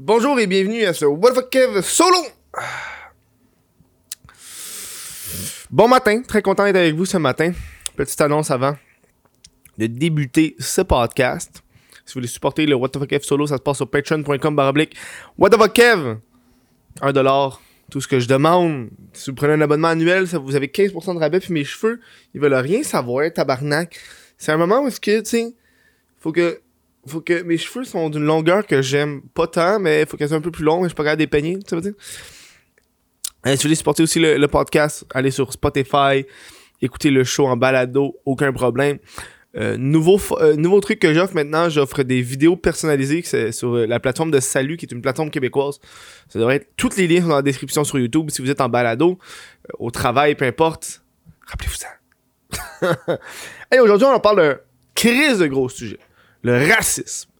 Bonjour 0.00 0.38
et 0.38 0.46
bienvenue 0.46 0.84
à 0.84 0.94
ce 0.94 1.04
What 1.04 1.32
the 1.32 1.50
Kev 1.50 1.82
solo. 1.82 2.18
Bon 5.72 5.88
matin, 5.88 6.22
très 6.22 6.40
content 6.40 6.62
d'être 6.62 6.76
avec 6.76 6.94
vous 6.94 7.04
ce 7.04 7.16
matin. 7.16 7.50
Petite 7.96 8.20
annonce 8.20 8.52
avant 8.52 8.76
de 9.76 9.86
débuter 9.86 10.54
ce 10.60 10.82
podcast. 10.82 11.64
Si 12.06 12.14
vous 12.14 12.20
voulez 12.20 12.28
supporter 12.28 12.64
le 12.64 12.76
What 12.76 12.90
the 12.90 13.08
Kev 13.08 13.24
solo, 13.24 13.48
ça 13.48 13.56
se 13.56 13.62
passe 13.62 13.78
sur 13.78 13.90
patreon.com 13.90 14.54
baroblique 14.54 14.94
What 15.36 15.50
the 15.50 15.72
Kev. 15.72 16.18
1 17.00 17.12
dollar, 17.12 17.60
tout 17.90 18.00
ce 18.00 18.06
que 18.06 18.20
je 18.20 18.28
demande. 18.28 18.90
Si 19.14 19.30
vous 19.30 19.34
prenez 19.34 19.54
un 19.54 19.60
abonnement 19.62 19.88
annuel, 19.88 20.26
vous 20.26 20.54
avez 20.54 20.68
15% 20.68 21.14
de 21.16 21.18
rabais 21.18 21.40
puis 21.40 21.52
mes 21.52 21.64
cheveux, 21.64 21.98
ils 22.34 22.40
veulent 22.40 22.54
rien 22.54 22.84
savoir, 22.84 23.32
tabarnak. 23.32 23.98
C'est 24.36 24.52
un 24.52 24.58
moment 24.58 24.80
où 24.84 24.86
est-ce 24.86 25.00
que, 25.00 25.18
tu 25.22 25.26
sais, 25.28 25.54
faut 26.20 26.30
que 26.30 26.60
faut 27.08 27.20
que 27.20 27.42
mes 27.42 27.56
cheveux 27.56 27.84
sont 27.84 28.10
d'une 28.10 28.24
longueur 28.24 28.66
que 28.66 28.82
j'aime 28.82 29.22
pas 29.34 29.46
tant, 29.46 29.78
mais 29.78 30.06
faut 30.06 30.16
qu'elles 30.16 30.28
soient 30.28 30.38
un 30.38 30.42
peu 30.42 30.50
plus 30.50 30.64
longues, 30.64 30.84
je 30.84 30.88
suis 30.88 30.94
pas 30.94 31.04
capable 31.04 31.22
de 31.22 31.26
peigner, 31.26 31.58
tu 31.66 31.74
veux 31.74 31.80
dire. 31.80 31.94
Euh, 33.46 33.50
si 33.52 33.56
vous 33.56 33.62
voulez 33.62 33.74
supporter 33.74 34.02
aussi 34.02 34.18
le, 34.20 34.46
podcast, 34.46 35.04
allez 35.14 35.30
sur 35.30 35.52
Spotify, 35.52 36.26
écoutez 36.82 37.10
le 37.10 37.24
show 37.24 37.46
en 37.46 37.56
balado, 37.56 38.16
aucun 38.24 38.52
problème. 38.52 38.98
Euh, 39.56 39.76
nouveau, 39.78 40.20
euh, 40.32 40.56
nouveau 40.56 40.80
truc 40.80 40.98
que 40.98 41.14
j'offre 41.14 41.34
maintenant, 41.34 41.68
j'offre 41.68 42.02
des 42.02 42.20
vidéos 42.20 42.56
personnalisées 42.56 43.22
sur 43.52 43.74
la 43.74 44.00
plateforme 44.00 44.30
de 44.30 44.40
Salut, 44.40 44.76
qui 44.76 44.86
est 44.86 44.92
une 44.92 45.00
plateforme 45.00 45.30
québécoise. 45.30 45.80
Ça 46.28 46.38
devrait 46.38 46.56
être 46.56 46.68
toutes 46.76 46.96
les 46.96 47.08
liens 47.08 47.22
sont 47.22 47.28
dans 47.28 47.36
la 47.36 47.42
description 47.42 47.84
sur 47.84 47.98
YouTube. 47.98 48.30
Si 48.30 48.42
vous 48.42 48.50
êtes 48.50 48.60
en 48.60 48.68
balado, 48.68 49.18
au 49.78 49.90
travail, 49.90 50.34
peu 50.34 50.44
importe, 50.44 51.02
rappelez-vous 51.46 51.76
ça. 51.76 51.88
Et 53.72 53.80
aujourd'hui, 53.80 54.06
on 54.06 54.12
en 54.12 54.20
parle 54.20 54.36
d'un 54.36 54.56
crise 54.94 55.38
de 55.38 55.46
gros 55.46 55.68
sujet. 55.68 55.98
Le 56.42 56.72
racisme. 56.74 57.30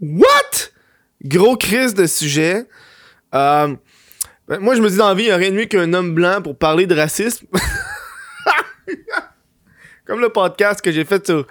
What? 0.00 0.70
Gros 1.24 1.56
crise 1.56 1.94
de 1.94 2.06
sujet. 2.06 2.66
Euh, 3.34 3.74
ben, 4.48 4.58
moi, 4.58 4.74
je 4.74 4.82
me 4.82 4.90
dis 4.90 4.96
dans 4.96 5.08
la 5.08 5.14
vie, 5.14 5.22
il 5.24 5.26
n'y 5.26 5.32
a 5.32 5.36
rien 5.36 5.50
de 5.50 5.56
mieux 5.56 5.66
qu'un 5.66 5.92
homme 5.94 6.14
blanc 6.14 6.42
pour 6.42 6.58
parler 6.58 6.86
de 6.86 6.94
racisme. 6.94 7.46
Comme 10.04 10.20
le 10.20 10.30
podcast 10.30 10.82
que 10.82 10.90
j'ai 10.90 11.04
fait 11.04 11.24
sur 11.24 11.46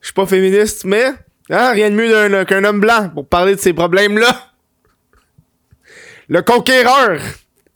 Je 0.00 0.06
suis 0.06 0.14
pas 0.14 0.26
féministe, 0.26 0.84
mais 0.84 1.04
hein, 1.50 1.72
rien 1.72 1.90
de 1.90 1.96
mieux 1.96 2.44
qu'un 2.44 2.64
homme 2.64 2.80
blanc 2.80 3.08
pour 3.08 3.26
parler 3.26 3.56
de 3.56 3.60
ces 3.60 3.72
problèmes-là. 3.72 4.52
Le 6.28 6.42
conquéreur. 6.42 7.20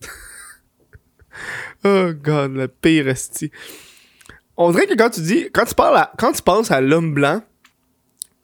oh 1.85 2.13
god, 2.13 2.55
le 2.55 2.69
pire 2.69 3.09
esti. 3.09 3.51
On 4.61 4.73
dirait 4.73 4.87
que 4.87 4.95
quand 4.95 5.11
tu 5.11 5.21
dis, 5.21 5.49
quand 5.53 5.65
tu 5.65 5.75
parles 5.75 5.97
à- 5.97 6.13
quand 6.19 6.33
tu 6.33 6.43
penses 6.43 6.71
à 6.73 6.81
l'homme 6.81 7.15
blanc, 7.15 7.41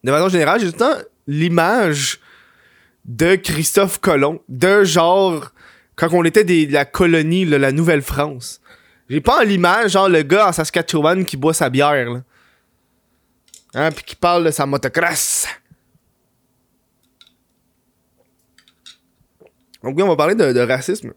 de 0.05 0.11
façon 0.12 0.29
générale, 0.29 0.61
j'ai 0.61 0.67
tout 0.73 0.79
le 0.79 0.79
temps 0.79 1.03
l'image 1.27 2.20
de 3.05 3.34
Christophe 3.34 3.98
Colomb, 4.01 4.41
de 4.48 4.85
genre 4.85 5.51
quand 5.97 6.09
on 6.12 6.23
était 6.25 6.45
des- 6.45 6.67
de 6.69 6.73
la 6.73 6.85
colonie, 6.85 7.45
là, 7.45 7.59
la 7.59 7.73
Nouvelle-France. 7.73 8.61
J'ai 9.11 9.20
pas 9.20 9.45
l'image, 9.45 9.91
genre 9.92 10.09
le 10.09 10.23
gars 10.23 10.48
en 10.48 10.53
Saskatchewan 10.53 11.25
qui 11.25 11.37
boit 11.37 11.53
sa 11.53 11.69
bière, 11.69 12.11
là. 12.11 12.23
Hein, 13.75 13.91
pis 13.91 14.05
qui 14.05 14.15
parle 14.17 14.45
de 14.45 14.51
sa 14.53 14.67
motocross. 14.67 15.47
Donc 19.83 19.97
oui, 19.97 20.03
on 20.05 20.09
va 20.09 20.17
parler 20.17 20.37
de 20.37 20.61
racisme. 20.61 21.12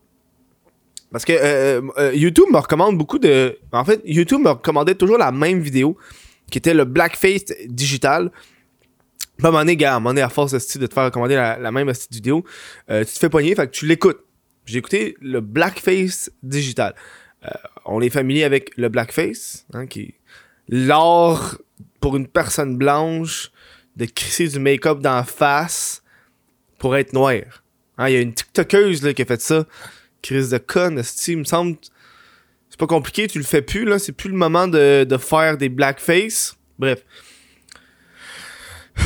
Parce 1.11 1.25
que 1.25 1.33
euh, 1.33 1.81
euh, 1.97 2.13
YouTube 2.13 2.47
me 2.51 2.57
recommande 2.57 2.97
beaucoup 2.97 3.19
de... 3.19 3.57
En 3.71 3.85
fait, 3.85 4.01
YouTube 4.05 4.41
me 4.41 4.49
recommandait 4.49 4.95
toujours 4.95 5.17
la 5.17 5.31
même 5.31 5.59
vidéo, 5.59 5.97
qui 6.51 6.57
était 6.57 6.73
le 6.73 6.85
blackface 6.85 7.45
digital. 7.67 8.31
Moment 9.39 9.59
donné, 9.59 9.77
gars, 9.77 9.95
à 9.95 9.99
donné, 9.99 10.21
à 10.21 10.29
force 10.29 10.51
de 10.51 10.87
te 10.87 10.93
faire 10.93 11.05
recommander 11.05 11.35
la, 11.35 11.57
la 11.57 11.71
même 11.71 11.91
vidéo, 12.11 12.43
euh, 12.89 13.03
tu 13.05 13.13
te 13.13 13.19
fais 13.19 13.29
poigner, 13.29 13.55
fait 13.55 13.67
que 13.67 13.71
tu 13.71 13.85
l'écoutes. 13.85 14.19
J'ai 14.65 14.79
écouté 14.79 15.15
le 15.21 15.39
blackface 15.41 16.31
digital. 16.43 16.95
Euh, 17.45 17.49
on 17.85 18.01
est 18.01 18.09
familier 18.09 18.43
avec 18.43 18.75
le 18.77 18.89
blackface, 18.89 19.65
hein, 19.73 19.85
qui 19.85 20.01
est 20.01 20.15
l'art 20.67 21.57
pour 22.01 22.17
une 22.17 22.27
personne 22.27 22.77
blanche 22.77 23.51
de 23.95 24.05
crisser 24.05 24.47
du 24.47 24.59
make-up 24.59 24.99
dans 24.99 25.15
la 25.15 25.23
face 25.23 26.03
pour 26.79 26.95
être 26.97 27.13
noir. 27.13 27.63
Hein, 27.97 28.09
Il 28.09 28.13
y 28.13 28.17
a 28.17 28.21
une 28.21 28.33
TikTokeuse 28.33 29.03
là, 29.03 29.13
qui 29.13 29.21
a 29.21 29.25
fait 29.25 29.41
ça. 29.41 29.65
Crise 30.27 30.49
de 30.49 30.57
conne, 30.57 31.01
il 31.29 31.37
me 31.37 31.45
semble. 31.45 31.77
C'est 32.69 32.77
pas 32.77 32.85
compliqué, 32.85 33.27
tu 33.27 33.37
le 33.37 33.45
fais 33.45 33.61
plus, 33.61 33.85
là. 33.85 33.97
C'est 33.97 34.11
plus 34.11 34.29
le 34.29 34.35
moment 34.35 34.67
de, 34.67 35.05
de 35.05 35.17
faire 35.17 35.57
des 35.57 35.69
blackface. 35.69 36.57
Bref. 36.77 37.05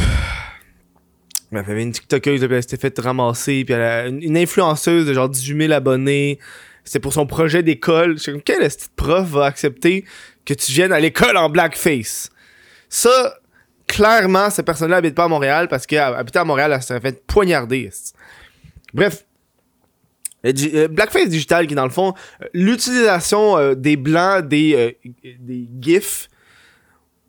Il 1.51 1.55
y 1.55 1.59
avait 1.59 1.83
une 1.83 1.91
TikTokeuse, 1.91 2.41
elle 2.41 2.63
s'était 2.63 2.77
fait 2.77 2.97
ramasser, 2.97 3.63
puis 3.65 3.75
une, 3.75 4.35
influenceuse 4.35 5.05
de 5.05 5.13
genre 5.13 5.29
18 5.29 5.67
000 5.67 5.73
abonnés. 5.73 6.39
C'était 6.83 6.99
pour 6.99 7.13
son 7.13 7.27
projet 7.27 7.61
d'école. 7.61 8.17
Je 8.17 8.23
suis 8.23 8.31
comme, 8.31 8.41
quel 8.41 8.63
esti 8.63 8.87
de 8.87 8.93
prof 8.95 9.29
va 9.29 9.45
accepter 9.45 10.05
que 10.43 10.55
tu 10.55 10.71
viennes 10.71 10.91
à 10.91 10.99
l'école 10.99 11.37
en 11.37 11.49
blackface? 11.49 12.31
Ça, 12.89 13.37
clairement, 13.85 14.49
cette 14.49 14.65
personne-là 14.65 14.97
habite 14.97 15.13
pas 15.13 15.25
à 15.25 15.27
Montréal 15.27 15.67
parce 15.67 15.85
qu'elle 15.85 15.99
habitait 15.99 16.39
à 16.39 16.45
Montréal, 16.45 16.71
elle 16.73 16.81
s'est 16.81 16.99
fait 16.99 17.23
poignarder. 17.27 17.91
Bref. 18.91 19.23
Di- 20.43 20.71
euh, 20.73 20.87
blackface 20.87 21.29
digital 21.29 21.67
qui 21.67 21.75
dans 21.75 21.83
le 21.83 21.91
fond 21.91 22.13
euh, 22.41 22.45
l'utilisation 22.53 23.57
euh, 23.57 23.75
des 23.75 23.95
blancs 23.95 24.47
des, 24.47 24.73
euh, 24.75 25.09
des 25.39 25.67
gifs 25.79 26.29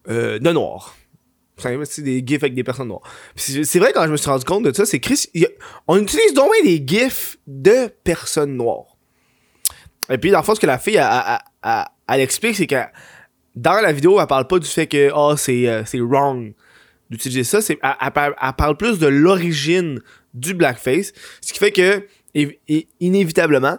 euh, 0.09 0.39
de 0.39 0.51
noirs. 0.53 0.97
C'est 1.85 2.03
des 2.03 2.25
gifs 2.27 2.43
avec 2.43 2.55
des 2.55 2.65
personnes 2.65 2.89
noires. 2.89 3.03
C'est 3.37 3.79
vrai 3.79 3.93
quand 3.95 4.05
je 4.07 4.11
me 4.11 4.17
suis 4.17 4.29
rendu 4.31 4.45
compte 4.45 4.65
de 4.65 4.73
ça, 4.75 4.85
c'est 4.87 4.99
Chris, 4.99 5.27
a- 5.37 5.47
on 5.87 5.99
utilise 6.01 6.35
donc 6.35 6.51
des 6.65 6.83
gifs 6.85 7.37
de 7.47 7.89
personnes 8.03 8.57
noires. 8.57 8.97
Et 10.11 10.19
puis 10.19 10.31
dans 10.31 10.39
le 10.39 10.45
fond 10.45 10.55
ce 10.55 10.61
que 10.61 10.67
la 10.67 10.79
fille 10.79 10.97
elle, 10.97 11.07
elle- 11.63 11.85
elle- 12.09 12.21
explique 12.21 12.57
c'est 12.57 12.67
que 12.67 12.83
dans 13.55 13.75
la 13.81 13.93
vidéo 13.93 14.19
elle 14.21 14.27
parle 14.27 14.47
pas 14.49 14.59
du 14.59 14.67
fait 14.67 14.87
que 14.87 15.11
oh 15.15 15.37
c'est 15.37 15.69
euh, 15.69 15.85
c'est 15.85 16.01
wrong 16.01 16.53
d'utiliser 17.11 17.45
ça, 17.45 17.61
c'est 17.61 17.79
elle 17.83 18.53
parle 18.57 18.77
plus 18.79 18.99
de 18.99 19.07
l'origine 19.07 20.01
du 20.35 20.55
blackface, 20.55 21.13
ce 21.43 21.53
qui 21.53 21.59
fait 21.59 21.71
que 21.71 22.07
é- 22.35 22.89
inévitablement 23.01 23.79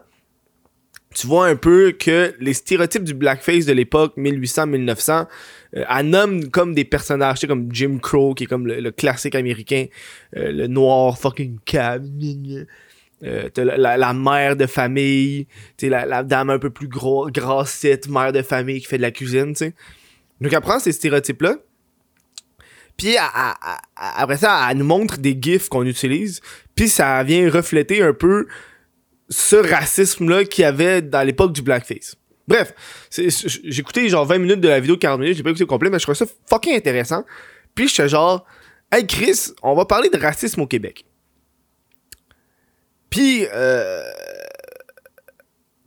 tu 1.14 1.28
vois 1.28 1.48
un 1.48 1.56
peu 1.56 1.92
que 1.92 2.34
les 2.40 2.54
stéréotypes 2.54 3.04
du 3.04 3.14
blackface 3.14 3.66
de 3.66 3.74
l'époque 3.74 4.18
1800-1900 4.18 5.28
euh, 5.76 5.84
elle 5.90 6.10
nomme 6.10 6.50
comme 6.50 6.74
des 6.74 6.86
personnages, 6.86 7.36
tu 7.36 7.42
sais, 7.42 7.48
comme 7.48 7.70
Jim 7.72 7.98
Crow, 8.02 8.34
qui 8.34 8.44
est 8.44 8.48
comme 8.48 8.68
le, 8.68 8.80
le 8.80 8.92
classique 8.92 9.36
américain, 9.36 9.86
euh, 10.36 10.52
le 10.52 10.68
noir 10.68 11.18
fucking 11.18 11.60
cab. 11.66 12.06
Euh, 13.24 13.50
la, 13.56 13.98
la, 13.98 14.14
mère 14.14 14.58
de 14.58 14.66
famille, 14.66 15.46
tu 15.78 15.86
sais, 15.86 15.90
la, 15.90 16.06
la 16.06 16.24
dame 16.24 16.50
un 16.50 16.60
peu 16.60 16.70
plus 16.70 16.90
gros, 16.90 17.30
grassette, 17.30 18.10
mère 18.10 18.34
de 18.34 18.42
famille 18.42 18.82
qui 18.82 18.88
fait 18.88 18.98
de 18.98 19.02
la 19.02 19.12
cuisine, 19.12 19.54
tu 19.54 19.66
sais. 19.66 19.74
Donc 20.42 20.52
prend 20.62 20.80
ces 20.80 20.92
stéréotypes-là, 20.92 21.56
puis 22.98 23.16
après 23.96 24.38
ça, 24.38 24.68
elle 24.70 24.78
nous 24.78 24.86
montre 24.86 25.18
des 25.18 25.38
gifs 25.40 25.70
qu'on 25.70 25.86
utilise, 25.86 26.42
puis 26.76 26.90
ça 26.90 27.24
vient 27.24 27.50
refléter 27.50 28.02
un 28.02 28.14
peu 28.14 28.48
ce 29.30 29.56
racisme-là 29.56 30.46
qu'il 30.46 30.64
y 30.64 30.66
avait 30.66 31.02
dans 31.02 31.24
l'époque 31.24 31.54
du 31.54 31.62
blackface. 31.62 32.16
Bref, 32.48 32.74
j'ai 33.10 33.80
écouté 33.80 34.10
genre 34.10 34.26
20 34.26 34.38
minutes 34.38 34.62
de 34.62 34.68
la 34.68 34.80
vidéo, 34.80 34.98
40 34.98 35.20
minutes, 35.20 35.38
j'ai 35.38 35.44
pas 35.44 35.50
écouté 35.50 35.64
au 35.64 35.68
complet, 35.68 35.90
mais 35.90 35.98
je 35.98 36.04
trouvais 36.04 36.18
ça 36.18 36.26
fucking 36.50 36.76
intéressant. 36.76 37.24
Puis 37.74 37.88
j'étais 37.88 38.10
genre, 38.10 38.46
hey 38.92 39.08
Chris, 39.08 39.54
on 39.64 39.76
va 39.76 39.86
parler 39.86 40.10
de 40.10 40.18
racisme 40.18 40.62
au 40.62 40.68
Québec. 40.68 41.06
Puis, 43.10 43.46
euh, 43.54 44.04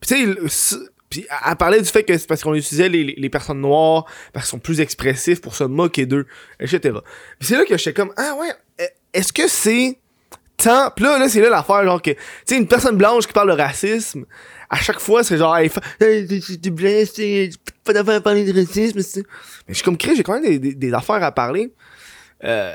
tu 0.00 0.36
sais, 0.48 0.86
puis 1.16 1.26
elle 1.46 1.56
parlait 1.56 1.80
du 1.80 1.88
fait 1.88 2.02
que 2.02 2.16
c'est 2.18 2.26
parce 2.26 2.42
qu'on 2.42 2.54
utilisait 2.54 2.90
les, 2.90 3.30
personnes 3.30 3.62
noires, 3.62 4.04
parce 4.34 4.46
qu'ils 4.46 4.50
sont 4.50 4.58
plus 4.58 4.80
expressifs 4.80 5.40
pour 5.40 5.54
se 5.54 5.64
moquer 5.64 6.04
d'eux, 6.04 6.26
etc. 6.60 6.98
Puis 7.38 7.48
c'est 7.48 7.56
là 7.56 7.64
que 7.64 7.76
j'étais 7.78 7.94
comme, 7.94 8.12
ah 8.18 8.34
ouais, 8.38 8.50
euh, 8.82 8.86
est-ce 9.14 9.32
que 9.32 9.48
c'est 9.48 9.98
tant. 10.58 10.90
Puis 10.94 11.06
là, 11.06 11.18
là 11.18 11.28
c'est 11.30 11.40
là 11.40 11.48
l'affaire, 11.48 11.84
genre 11.84 12.02
que, 12.02 12.10
tu 12.10 12.18
sais, 12.44 12.58
une 12.58 12.68
personne 12.68 12.98
blanche 12.98 13.26
qui 13.26 13.32
parle 13.32 13.48
de 13.48 13.60
racisme, 13.60 14.26
à 14.68 14.76
chaque 14.76 15.00
fois, 15.00 15.24
c'est 15.24 15.38
genre, 15.38 15.56
hey, 15.56 15.70
t'es- 15.98 16.26
c'est 16.42 17.58
pas 17.82 17.94
d'affaire 17.94 18.16
à 18.16 18.20
parler 18.20 18.44
de 18.44 18.58
racisme. 18.58 18.98
Mais 18.98 19.22
je 19.68 19.74
suis 19.74 19.84
comme, 19.84 19.96
Chris, 19.96 20.16
j'ai 20.16 20.22
quand 20.22 20.38
même 20.38 20.58
des, 20.58 20.92
affaires 20.92 21.22
à 21.22 21.32
parler. 21.32 21.72
Euh, 22.44 22.74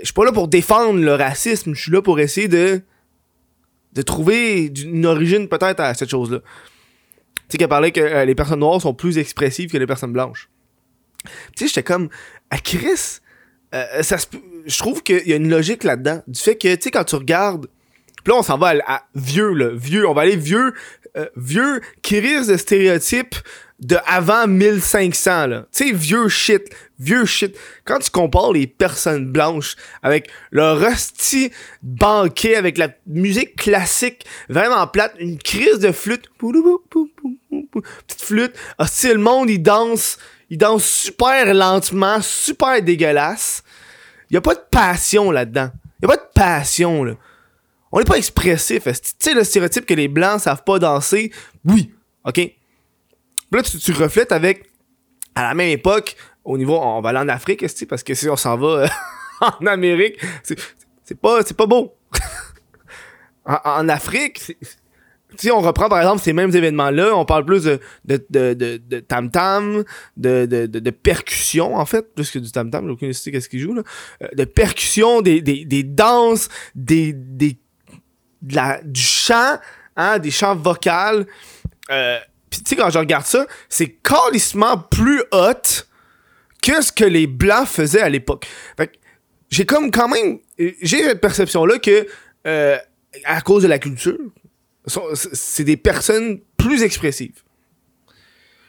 je 0.00 0.06
suis 0.06 0.14
pas 0.14 0.24
là 0.24 0.32
pour 0.32 0.48
défendre 0.48 0.98
le 0.98 1.14
racisme, 1.14 1.74
je 1.74 1.82
suis 1.82 1.92
là 1.92 2.00
pour 2.00 2.18
essayer 2.18 2.48
de 2.48 2.80
de 3.92 4.02
trouver 4.02 4.66
une 4.66 5.06
origine 5.06 5.48
peut-être 5.48 5.80
à 5.80 5.92
cette 5.94 6.10
chose-là. 6.10 6.40
Tu 7.48 7.52
sais 7.52 7.58
qu'elle 7.58 7.68
parlait 7.68 7.92
que 7.92 8.00
euh, 8.00 8.24
les 8.24 8.34
personnes 8.34 8.60
noires 8.60 8.80
sont 8.80 8.94
plus 8.94 9.18
expressives 9.18 9.70
que 9.70 9.78
les 9.78 9.86
personnes 9.86 10.12
blanches. 10.12 10.50
Tu 11.24 11.30
sais, 11.56 11.68
j'étais 11.68 11.82
comme, 11.82 12.08
à 12.50 12.58
Chris, 12.58 13.20
euh, 13.74 14.02
ça 14.02 14.16
je 14.66 14.78
trouve 14.78 15.02
qu'il 15.02 15.26
y 15.26 15.32
a 15.32 15.36
une 15.36 15.48
logique 15.48 15.82
là-dedans. 15.84 16.22
Du 16.26 16.38
fait 16.38 16.56
que, 16.56 16.74
tu 16.74 16.82
sais, 16.82 16.90
quand 16.90 17.04
tu 17.04 17.16
regardes, 17.16 17.68
là, 18.26 18.34
on 18.34 18.42
s'en 18.42 18.58
va 18.58 18.68
à, 18.68 18.94
à 18.96 19.02
vieux, 19.14 19.52
là, 19.52 19.70
vieux, 19.72 20.06
on 20.06 20.12
va 20.12 20.22
aller 20.22 20.36
vieux, 20.36 20.74
euh, 21.16 21.26
vieux, 21.36 21.80
qui 22.02 22.20
risque 22.20 22.50
de 22.50 22.56
stéréotypes 22.56 23.36
de 23.80 23.96
avant 24.06 24.46
1500, 24.46 25.46
là. 25.46 25.66
Tu 25.72 25.88
sais, 25.88 25.92
vieux 25.92 26.28
shit, 26.28 26.68
vieux 26.98 27.24
shit. 27.24 27.56
Quand 27.84 28.00
tu 28.00 28.10
compares 28.10 28.52
les 28.52 28.66
personnes 28.66 29.26
blanches 29.26 29.76
avec 30.02 30.28
le 30.50 30.72
rusty 30.72 31.52
banquet, 31.82 32.56
avec 32.56 32.76
la 32.76 32.88
musique 33.06 33.56
classique 33.56 34.26
vraiment 34.48 34.86
plate, 34.88 35.14
une 35.18 35.38
crise 35.38 35.78
de 35.78 35.92
flûte, 35.92 36.28
petite 36.38 38.22
flûte, 38.22 38.54
hostie, 38.78 39.12
le 39.12 39.18
monde, 39.18 39.48
il 39.48 39.62
danse, 39.62 40.18
il 40.50 40.58
danse 40.58 40.84
super 40.84 41.54
lentement, 41.54 42.20
super 42.20 42.82
dégueulasse. 42.82 43.62
Y 44.30 44.36
a 44.36 44.40
pas 44.40 44.54
de 44.54 44.64
passion 44.70 45.30
là-dedans. 45.30 45.70
Y 46.02 46.04
a 46.04 46.08
pas 46.08 46.16
de 46.16 46.30
passion, 46.34 47.04
là. 47.04 47.14
On 47.90 47.98
n'est 47.98 48.04
pas 48.04 48.18
expressif. 48.18 48.84
Tu 48.84 48.92
sais, 49.18 49.34
le 49.34 49.44
stéréotype 49.44 49.86
que 49.86 49.94
les 49.94 50.08
blancs 50.08 50.40
savent 50.40 50.64
pas 50.64 50.78
danser, 50.78 51.32
oui, 51.64 51.94
ok? 52.24 52.57
Là, 53.52 53.62
tu, 53.62 53.78
tu 53.78 53.92
reflètes 53.92 54.32
avec, 54.32 54.66
à 55.34 55.42
la 55.42 55.54
même 55.54 55.70
époque, 55.70 56.16
au 56.44 56.56
niveau, 56.56 56.78
on 56.80 57.00
va 57.00 57.10
aller 57.10 57.18
en 57.18 57.28
Afrique, 57.28 57.64
parce 57.88 58.02
que 58.02 58.14
si 58.14 58.28
on 58.28 58.36
s'en 58.36 58.56
va 58.56 58.68
euh, 58.68 58.88
en 59.60 59.66
Amérique, 59.66 60.18
c'est 60.42 61.20
pas, 61.20 61.42
pas 61.42 61.66
beau. 61.66 61.94
en, 63.44 63.88
Afrique, 63.88 64.56
si 65.36 65.50
on 65.50 65.60
reprend 65.60 65.88
par 65.88 66.00
exemple 66.00 66.22
ces 66.22 66.32
mêmes 66.32 66.54
événements-là, 66.54 67.14
on 67.14 67.24
parle 67.24 67.44
plus 67.44 67.64
de, 67.64 67.80
de, 68.04 68.26
de, 68.30 68.54
de, 68.54 69.00
tam-tam, 69.00 69.84
de, 70.16 70.46
de, 70.46 70.66
de, 70.66 70.90
percussion, 70.90 71.76
en 71.76 71.86
fait, 71.86 72.14
plus 72.14 72.30
que 72.30 72.38
du 72.38 72.50
tam-tam, 72.50 72.86
j'ai 72.86 72.92
aucune 72.92 73.10
idée 73.10 73.30
qu'est-ce 73.30 73.48
qu'il 73.48 73.60
joue, 73.60 73.74
là. 73.74 73.82
Euh, 74.22 74.28
de 74.34 74.44
percussion, 74.44 75.20
des, 75.20 75.40
des, 75.42 75.64
des 75.64 75.82
danses, 75.82 76.48
des, 76.74 77.12
des, 77.12 77.58
du 78.42 79.00
chant, 79.00 79.58
hein, 79.96 80.18
des 80.18 80.30
chants 80.30 80.56
vocaux. 80.56 81.24
Euh, 81.90 82.18
Pis 82.50 82.62
tu 82.62 82.70
sais, 82.70 82.76
quand 82.76 82.90
je 82.90 82.98
regarde 82.98 83.24
ça, 83.24 83.46
c'est 83.68 83.88
carrément 83.88 84.78
plus 84.78 85.22
hot 85.32 85.86
que 86.62 86.82
ce 86.82 86.92
que 86.92 87.04
les 87.04 87.26
Blancs 87.26 87.66
faisaient 87.66 88.00
à 88.00 88.08
l'époque. 88.08 88.46
Fait 88.76 88.92
j'ai 89.50 89.64
comme 89.64 89.90
quand 89.90 90.08
même... 90.08 90.38
J'ai 90.58 91.04
cette 91.04 91.20
perception-là 91.20 91.78
que, 91.78 92.06
euh, 92.46 92.76
à 93.24 93.40
cause 93.40 93.62
de 93.62 93.68
la 93.68 93.78
culture, 93.78 94.18
c'est 95.14 95.64
des 95.64 95.76
personnes 95.76 96.40
plus 96.56 96.82
expressives. 96.82 97.42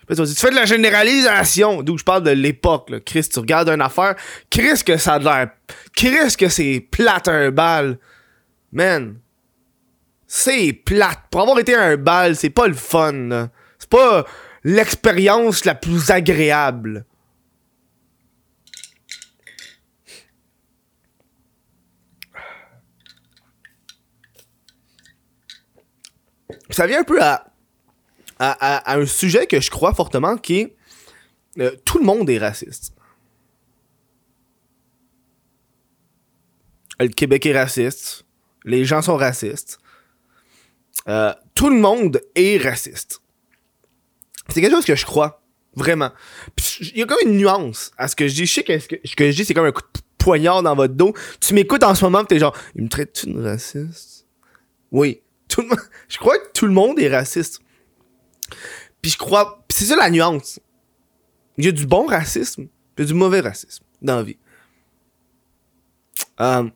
tu 0.07 0.25
fais 0.35 0.51
de 0.51 0.55
la 0.55 0.65
généralisation, 0.65 1.81
d'où 1.81 1.97
je 1.97 2.03
parle 2.03 2.23
de 2.23 2.31
l'époque. 2.31 2.93
Chris, 3.05 3.27
tu 3.31 3.39
regardes 3.39 3.69
une 3.69 3.81
affaire, 3.81 4.15
Chris 4.49 4.81
que 4.85 4.97
ça 4.97 5.15
a 5.15 5.19
l'air... 5.19 5.49
Chris 5.93 6.35
que 6.37 6.47
c'est 6.47 6.87
plate 6.91 7.27
un 7.27 7.51
bal. 7.51 7.99
Man, 8.71 9.19
c'est 10.27 10.71
plate. 10.73 11.19
Pour 11.31 11.41
avoir 11.41 11.59
été 11.59 11.75
un 11.75 11.97
bal, 11.97 12.35
c'est 12.35 12.51
pas 12.51 12.67
le 12.67 12.73
fun, 12.73 13.11
là 13.11 13.49
pas 13.89 14.25
l'expérience 14.63 15.65
la 15.65 15.75
plus 15.75 16.11
agréable. 16.11 17.05
Ça 26.69 26.85
vient 26.85 27.01
un 27.01 27.03
peu 27.03 27.19
à, 27.21 27.45
un 28.39 29.05
sujet 29.05 29.47
que 29.47 29.59
je 29.59 29.69
crois 29.69 29.93
fortement 29.93 30.37
qui 30.37 30.71
euh, 31.57 31.75
tout 31.83 31.97
le 31.97 32.05
monde 32.05 32.29
est 32.29 32.37
raciste. 32.37 32.93
Le 36.99 37.07
Québec 37.07 37.45
est 37.45 37.57
raciste. 37.57 38.25
Les 38.65 38.85
gens 38.85 39.01
sont 39.01 39.17
racistes. 39.17 39.79
Euh, 41.07 41.33
tout 41.53 41.69
le 41.69 41.79
monde 41.79 42.21
est 42.35 42.61
raciste. 42.61 43.21
C'est 44.49 44.61
quelque 44.61 44.73
chose 44.73 44.85
que 44.85 44.95
je 44.95 45.05
crois. 45.05 45.43
Vraiment. 45.75 46.11
Il 46.81 46.97
y 46.97 47.03
a 47.03 47.05
comme 47.05 47.19
une 47.23 47.37
nuance 47.37 47.91
à 47.97 48.07
ce 48.07 48.15
que 48.15 48.27
je 48.27 48.33
dis. 48.33 48.45
Je 48.45 48.53
sais 48.53 48.63
que 48.63 48.79
ce 48.79 48.87
que, 48.87 49.31
je 49.31 49.35
dis, 49.35 49.45
c'est 49.45 49.53
comme 49.53 49.65
un 49.65 49.71
coup 49.71 49.81
de 49.81 50.01
poignard 50.17 50.63
dans 50.63 50.75
votre 50.75 50.93
dos. 50.93 51.13
Tu 51.39 51.53
m'écoutes 51.53 51.83
en 51.83 51.95
ce 51.95 52.03
moment, 52.03 52.25
t'es 52.25 52.39
genre, 52.39 52.55
il 52.75 52.83
me 52.83 52.89
traite 52.89 53.13
tu 53.13 53.31
de 53.31 53.41
raciste? 53.41 54.25
Oui. 54.91 55.21
Tout 55.47 55.61
le 55.61 55.69
je 56.07 56.17
crois 56.17 56.37
que 56.37 56.51
tout 56.53 56.65
le 56.65 56.73
monde 56.73 56.99
est 56.99 57.09
raciste. 57.09 57.61
Puis 59.01 59.11
je 59.11 59.17
crois, 59.17 59.63
c'est 59.69 59.85
ça 59.85 59.95
la 59.95 60.09
nuance. 60.09 60.59
Il 61.57 61.65
y 61.65 61.67
a 61.67 61.71
du 61.71 61.85
bon 61.85 62.05
racisme, 62.05 62.67
puis 62.95 63.05
du 63.05 63.13
mauvais 63.13 63.41
racisme 63.41 63.83
dans 64.01 64.17
la 64.17 64.23
vie. 64.23 64.37
Euh, 66.39 66.69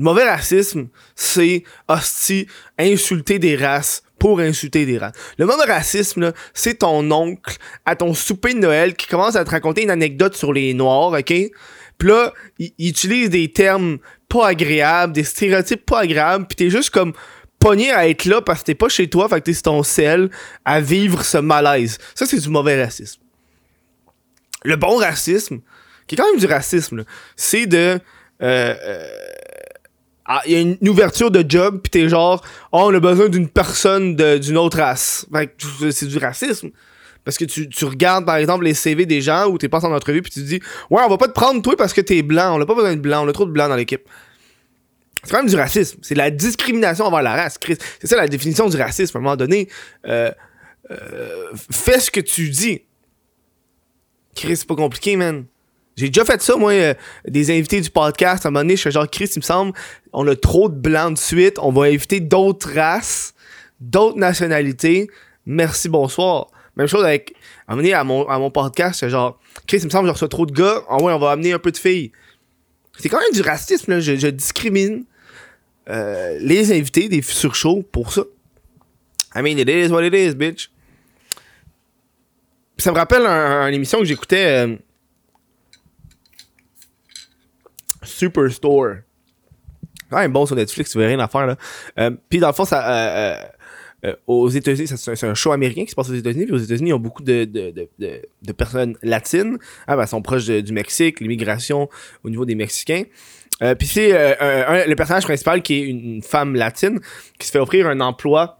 le 0.00 0.04
mauvais 0.04 0.24
racisme, 0.24 0.88
c'est 1.14 1.62
hostie, 1.86 2.46
insulter 2.78 3.38
des 3.38 3.54
races 3.54 4.02
pour 4.18 4.40
insulter 4.40 4.86
des 4.86 4.96
races. 4.96 5.12
Le 5.36 5.44
mot 5.44 5.52
racisme, 5.58 6.32
c'est 6.54 6.78
ton 6.78 7.10
oncle 7.10 7.58
à 7.84 7.96
ton 7.96 8.14
souper 8.14 8.54
de 8.54 8.60
Noël 8.60 8.94
qui 8.94 9.06
commence 9.06 9.36
à 9.36 9.44
te 9.44 9.50
raconter 9.50 9.82
une 9.82 9.90
anecdote 9.90 10.34
sur 10.34 10.54
les 10.54 10.72
Noirs, 10.72 11.12
OK? 11.12 11.26
Puis 11.26 12.08
là, 12.08 12.32
il, 12.58 12.72
utilise 12.78 13.28
des 13.28 13.52
termes 13.52 13.98
pas 14.26 14.48
agréables, 14.48 15.12
des 15.12 15.22
stéréotypes 15.22 15.84
pas 15.84 16.00
agréables, 16.00 16.46
puis 16.46 16.56
t'es 16.56 16.70
juste 16.70 16.88
comme 16.88 17.12
pogné 17.58 17.92
à 17.92 18.08
être 18.08 18.24
là 18.24 18.40
parce 18.40 18.60
que 18.60 18.66
t'es 18.66 18.74
pas 18.74 18.88
chez 18.88 19.10
toi, 19.10 19.28
fait 19.28 19.42
que 19.42 19.50
t'es 19.50 19.54
ton 19.54 19.82
sel 19.82 20.30
à 20.64 20.80
vivre 20.80 21.22
ce 21.22 21.36
malaise. 21.36 21.98
Ça, 22.14 22.24
c'est 22.24 22.40
du 22.40 22.48
mauvais 22.48 22.82
racisme. 22.82 23.20
Le 24.64 24.76
bon 24.76 24.96
racisme, 24.96 25.60
qui 26.06 26.14
est 26.14 26.16
quand 26.16 26.30
même 26.30 26.40
du 26.40 26.46
racisme, 26.46 27.04
c'est 27.36 27.66
de... 27.66 28.00
Euh, 28.42 28.74
euh, 28.82 29.29
il 30.46 30.52
y 30.52 30.54
a 30.54 30.60
une 30.60 30.88
ouverture 30.88 31.30
de 31.30 31.44
job, 31.48 31.80
pis 31.80 31.90
t'es 31.90 32.08
genre, 32.08 32.42
oh, 32.72 32.82
on 32.84 32.94
a 32.94 33.00
besoin 33.00 33.28
d'une 33.28 33.48
personne 33.48 34.16
d'une 34.16 34.56
autre 34.56 34.78
race. 34.78 35.26
c'est 35.90 36.06
du 36.06 36.18
racisme. 36.18 36.70
Parce 37.24 37.36
que 37.36 37.44
tu, 37.44 37.68
tu, 37.68 37.84
regardes, 37.84 38.24
par 38.24 38.36
exemple, 38.36 38.64
les 38.64 38.74
CV 38.74 39.06
des 39.06 39.20
gens 39.20 39.46
où 39.46 39.58
t'es 39.58 39.68
pas 39.68 39.84
en 39.84 39.92
entrevue, 39.92 40.22
puis 40.22 40.32
tu 40.32 40.40
te 40.40 40.44
dis, 40.46 40.60
ouais, 40.90 41.02
on 41.04 41.08
va 41.08 41.18
pas 41.18 41.28
te 41.28 41.32
prendre 41.32 41.60
toi 41.60 41.76
parce 41.76 41.92
que 41.92 42.00
t'es 42.00 42.22
blanc. 42.22 42.56
On 42.56 42.60
a 42.60 42.66
pas 42.66 42.74
besoin 42.74 42.94
de 42.94 43.00
blanc. 43.00 43.24
On 43.24 43.28
a 43.28 43.32
trop 43.32 43.44
de 43.44 43.50
blanc 43.50 43.68
dans 43.68 43.76
l'équipe. 43.76 44.02
C'est 45.22 45.30
quand 45.30 45.38
même 45.38 45.50
du 45.50 45.56
racisme. 45.56 45.98
C'est 46.02 46.14
la 46.14 46.30
discrimination 46.30 47.04
envers 47.04 47.22
la 47.22 47.34
race, 47.34 47.58
Chris. 47.58 47.76
C'est 48.00 48.06
ça 48.06 48.16
la 48.16 48.28
définition 48.28 48.68
du 48.68 48.76
racisme. 48.76 49.16
À 49.18 49.20
un 49.20 49.22
moment 49.22 49.36
donné, 49.36 49.68
euh, 50.06 50.30
euh, 50.90 51.52
fais 51.70 52.00
ce 52.00 52.10
que 52.10 52.20
tu 52.20 52.48
dis. 52.48 52.82
Chris, 54.34 54.56
c'est 54.56 54.66
pas 54.66 54.76
compliqué, 54.76 55.16
man. 55.16 55.44
J'ai 55.96 56.08
déjà 56.08 56.24
fait 56.24 56.40
ça, 56.40 56.56
moi, 56.56 56.72
euh, 56.72 56.94
des 57.26 57.50
invités 57.50 57.80
du 57.80 57.90
podcast. 57.90 58.46
À 58.46 58.48
un 58.48 58.52
moment 58.52 58.62
donné, 58.62 58.76
je 58.76 58.82
suis 58.82 58.90
genre, 58.90 59.08
Chris, 59.08 59.30
il 59.36 59.40
me 59.40 59.44
semble, 59.44 59.72
on 60.12 60.26
a 60.26 60.36
trop 60.36 60.68
de 60.68 60.74
blancs 60.74 61.14
de 61.14 61.18
suite. 61.18 61.58
On 61.60 61.72
va 61.72 61.86
inviter 61.86 62.20
d'autres 62.20 62.72
races, 62.74 63.34
d'autres 63.80 64.18
nationalités. 64.18 65.10
Merci, 65.46 65.88
bonsoir. 65.88 66.48
Même 66.76 66.86
chose 66.86 67.04
avec, 67.04 67.34
à 67.66 67.72
un 67.72 67.76
moment 67.76 67.82
donné, 67.82 67.94
à 67.94 68.04
mon, 68.04 68.28
à 68.28 68.38
mon 68.38 68.50
podcast, 68.50 69.06
genre, 69.08 69.38
Chris, 69.66 69.78
il 69.78 69.86
me 69.86 69.90
semble, 69.90 70.06
je 70.06 70.12
reçois 70.12 70.28
trop 70.28 70.46
de 70.46 70.52
gars. 70.52 70.82
Ah 70.88 70.96
ouais, 71.02 71.12
on 71.12 71.18
va 71.18 71.32
amener 71.32 71.52
un 71.52 71.58
peu 71.58 71.72
de 71.72 71.76
filles. 71.76 72.12
C'est 72.98 73.08
quand 73.08 73.20
même 73.20 73.32
du 73.32 73.42
racisme, 73.42 73.92
là. 73.92 74.00
Je, 74.00 74.28
discrimine 74.28 75.04
euh, 75.88 76.38
les 76.40 76.72
invités 76.72 77.08
des 77.08 77.22
futurs 77.22 77.54
shows 77.54 77.84
pour 77.90 78.12
ça. 78.12 78.22
I 79.34 79.42
mean, 79.42 79.58
it 79.58 79.68
is 79.68 79.88
what 79.88 80.04
it 80.04 80.14
is, 80.14 80.34
bitch. 80.34 80.70
ça 82.78 82.90
me 82.90 82.96
rappelle 82.96 83.26
une 83.26 83.74
émission 83.74 83.98
que 83.98 84.04
j'écoutais. 84.04 84.66
Euh, 84.66 84.76
Superstore. 88.02 88.96
Quand 90.10 90.18
même 90.18 90.32
bon 90.32 90.44
sur 90.44 90.56
Netflix, 90.56 90.90
tu 90.90 90.98
verras 90.98 91.08
rien 91.08 91.20
à 91.20 91.28
faire 91.28 91.46
là. 91.46 91.56
Euh, 91.98 92.10
puis 92.28 92.40
dans 92.40 92.48
le 92.48 92.52
fond, 92.52 92.64
ça, 92.64 92.88
euh, 92.88 93.44
euh, 94.04 94.14
aux 94.26 94.48
États-Unis, 94.48 94.88
c'est 94.88 95.26
un 95.26 95.34
show 95.34 95.52
américain 95.52 95.84
qui 95.84 95.90
se 95.90 95.94
passe 95.94 96.10
aux 96.10 96.14
États-Unis. 96.14 96.46
Puis 96.46 96.54
aux 96.54 96.58
États-Unis, 96.58 96.90
ils 96.90 96.94
ont 96.94 96.98
beaucoup 96.98 97.22
de, 97.22 97.44
de, 97.44 97.70
de, 97.70 98.22
de, 98.42 98.52
personnes 98.52 98.96
latines. 99.02 99.56
Ah, 99.86 99.94
ben, 99.94 100.02
elles 100.02 100.08
sont 100.08 100.22
proches 100.22 100.46
du 100.46 100.72
Mexique, 100.72 101.20
l'immigration 101.20 101.88
au 102.24 102.30
niveau 102.30 102.44
des 102.44 102.56
Mexicains. 102.56 103.04
puis 103.78 103.86
c'est 103.86 104.10
le 104.10 104.94
personnage 104.94 105.24
principal 105.24 105.62
qui 105.62 105.74
est 105.74 105.86
une, 105.86 106.22
femme 106.22 106.56
latine 106.56 106.98
qui 107.38 107.46
se 107.46 107.52
fait 107.52 107.60
offrir 107.60 107.86
un 107.86 108.00
emploi. 108.00 108.58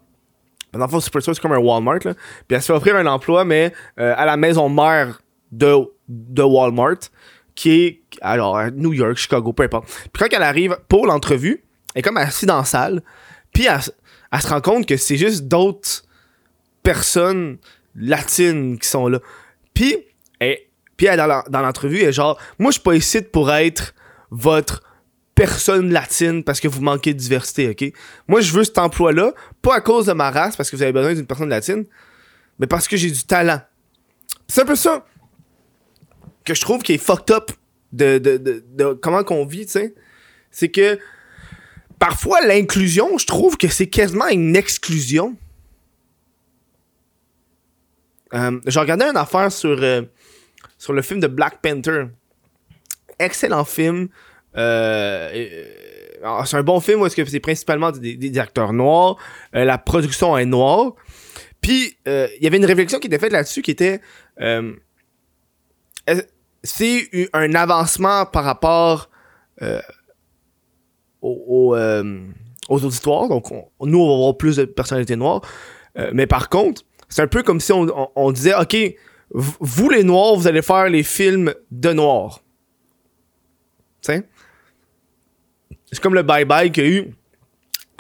Dans 0.73 0.79
le 0.79 0.87
fond, 0.87 1.01
Superstore, 1.01 1.35
c'est 1.35 1.41
comme 1.41 1.53
un 1.53 1.59
Walmart. 1.59 1.99
Là. 2.05 2.15
Puis 2.47 2.55
elle 2.55 2.63
se 2.63 2.67
fait 2.67 2.73
offrir 2.73 2.95
un 2.95 3.07
emploi, 3.07 3.45
mais 3.45 3.73
à 3.97 4.25
la 4.25 4.37
maison 4.37 4.69
mère 4.69 5.21
de, 5.51 5.75
de 6.09 6.43
Walmart 6.43 6.99
qui 7.61 7.73
est, 7.73 8.01
alors, 8.23 8.59
New 8.71 8.95
York, 8.95 9.17
Chicago, 9.17 9.53
peu 9.53 9.65
importe. 9.65 9.87
Puis 10.11 10.19
quand 10.19 10.35
elle 10.35 10.43
arrive 10.43 10.79
pour 10.89 11.07
l'entrevue, 11.07 11.63
elle 11.95 11.99
est 11.99 12.03
comme 12.03 12.17
assise 12.17 12.47
dans 12.47 12.57
la 12.57 12.65
salle, 12.65 13.03
puis 13.53 13.67
elle, 13.67 13.83
se 14.41 14.49
rend 14.49 14.63
compte 14.63 14.87
que 14.87 14.97
c'est 14.97 15.19
juste 15.19 15.45
d'autres 15.45 16.05
personnes 16.83 17.59
latines 17.95 18.79
qui 18.79 18.89
sont 18.89 19.09
là. 19.09 19.19
Puis, 19.75 19.95
elle, 20.39 20.57
puis 20.97 21.07
elle, 21.07 21.19
dans 21.19 21.61
l'entrevue, 21.61 22.01
elle 22.01 22.09
est 22.09 22.13
genre, 22.15 22.41
moi, 22.59 22.71
je 22.71 22.77
suis 22.77 22.83
pas 22.83 22.95
ici 22.95 23.21
pour 23.21 23.53
être 23.53 23.95
votre 24.31 24.83
personne 25.35 25.93
latine 25.93 26.43
parce 26.43 26.61
que 26.61 26.69
vous 26.69 26.81
manquez 26.81 27.13
de 27.13 27.19
diversité, 27.19 27.69
ok? 27.69 27.93
Moi, 28.27 28.41
je 28.41 28.55
veux 28.55 28.65
cet 28.65 28.79
emploi-là, 28.79 29.35
pas 29.61 29.75
à 29.75 29.81
cause 29.83 30.07
de 30.07 30.15
ma 30.15 30.31
race, 30.31 30.57
parce 30.57 30.71
que 30.71 30.77
vous 30.77 30.83
avez 30.83 30.93
besoin 30.93 31.13
d'une 31.13 31.27
personne 31.27 31.51
latine, 31.51 31.85
mais 32.59 32.67
parce 32.67 32.89
que 32.89 32.97
j'ai 32.97 33.11
du 33.11 33.25
talent. 33.25 33.61
C'est 34.49 34.63
un 34.63 34.65
peu 34.65 34.77
ça 34.77 35.05
que 36.51 36.57
je 36.57 36.61
trouve 36.61 36.83
qui 36.83 36.95
est 36.95 36.99
fucked 36.99 37.31
up 37.31 37.53
de, 37.93 38.19
de, 38.19 38.37
de, 38.37 38.93
comment 38.95 39.23
qu'on 39.23 39.47
vit, 39.47 39.67
tu 39.67 39.73
sais, 39.73 39.95
c'est 40.51 40.69
que 40.69 40.99
parfois 41.99 42.41
l'inclusion, 42.45 43.19
je 43.19 43.27
trouve 43.27 43.57
que 43.57 43.69
c'est 43.69 43.87
quasiment 43.87 44.27
une 44.27 44.57
exclusion. 44.57 45.37
Euh, 48.35 48.61
j'ai 48.67 48.81
regardé 48.81 49.05
une 49.05 49.17
affaire 49.17 49.53
sur, 49.53 49.79
euh, 49.81 50.03
sur 50.77 50.93
le 50.93 51.03
film 51.03 51.21
de 51.21 51.29
Black 51.29 51.61
Panther. 51.63 52.07
Excellent 53.19 53.65
film. 53.65 54.09
Euh, 54.57 55.31
euh, 55.33 56.45
c'est 56.47 56.57
un 56.57 56.63
bon 56.63 56.81
film 56.81 57.01
où 57.01 57.07
est-ce 57.07 57.15
que 57.15 57.25
c'est 57.25 57.41
principalement 57.41 57.93
des, 57.93 58.17
des 58.17 58.39
acteurs 58.39 58.73
noirs. 58.73 59.17
La 59.53 59.79
production 59.79 60.37
est 60.37 60.47
noire. 60.47 60.95
Puis, 61.61 61.97
il 62.07 62.39
y 62.41 62.47
avait 62.47 62.57
une 62.57 62.65
réflexion 62.65 62.99
qui 62.99 63.07
était 63.07 63.19
faite 63.19 63.33
là-dessus 63.33 63.63
qui 63.63 63.71
était... 63.71 64.01
est- 66.63 66.67
c'est 66.67 67.29
un 67.33 67.55
avancement 67.55 68.27
par 68.27 68.45
rapport 68.45 69.09
euh, 69.63 69.81
euh, 71.23 72.27
aux 72.69 72.85
auditoires. 72.85 73.29
Donc, 73.29 73.51
on- 73.51 73.69
nous, 73.87 73.99
on 73.99 74.09
va 74.09 74.15
avoir 74.15 74.37
plus 74.37 74.57
de 74.57 74.65
personnalités 74.65 75.17
noires. 75.17 75.43
Euh, 75.99 76.11
mais 76.15 76.27
par 76.27 76.49
contre, 76.49 76.83
c'est 77.09 77.23
un 77.23 77.27
peu 77.27 77.43
comme 77.43 77.61
si 77.61 77.73
on, 77.73 77.87
on- 78.17 78.33
disait, 78.33 78.55
OK, 78.55 78.77
vous 79.33 79.91
les 79.91 80.03
noirs, 80.05 80.35
vous 80.37 80.47
allez 80.47 80.63
faire 80.63 80.89
les 80.89 81.03
films 81.03 81.53
de 81.71 81.93
noirs. 81.93 82.41
C'est 84.03 84.25
comme 86.01 86.15
le 86.15 86.23
bye-bye 86.23 86.71
qu'il 86.71 86.85
y 86.85 86.87
a 86.87 86.91
eu 86.91 87.15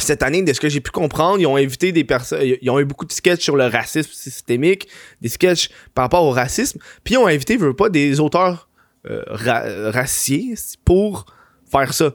cette 0.00 0.22
année, 0.22 0.42
de 0.42 0.52
ce 0.52 0.60
que 0.60 0.68
j'ai 0.68 0.80
pu 0.80 0.90
comprendre, 0.90 1.38
ils 1.40 1.46
ont 1.46 1.56
invité 1.56 1.92
des 1.92 2.04
personnes, 2.04 2.40
ils 2.60 2.70
ont 2.70 2.78
eu 2.80 2.84
beaucoup 2.84 3.04
de 3.06 3.12
sketchs 3.12 3.42
sur 3.42 3.56
le 3.56 3.66
racisme 3.66 4.10
systémique, 4.12 4.88
des 5.20 5.28
sketchs 5.28 5.70
par 5.94 6.04
rapport 6.04 6.24
au 6.24 6.30
racisme, 6.30 6.78
puis 7.04 7.14
ils 7.14 7.18
ont 7.18 7.26
invité, 7.26 7.56
veux 7.56 7.74
pas, 7.74 7.88
des 7.88 8.20
auteurs 8.20 8.68
euh, 9.08 9.22
ra- 9.26 9.90
raciés 9.90 10.54
pour 10.84 11.26
faire 11.70 11.92
ça. 11.94 12.12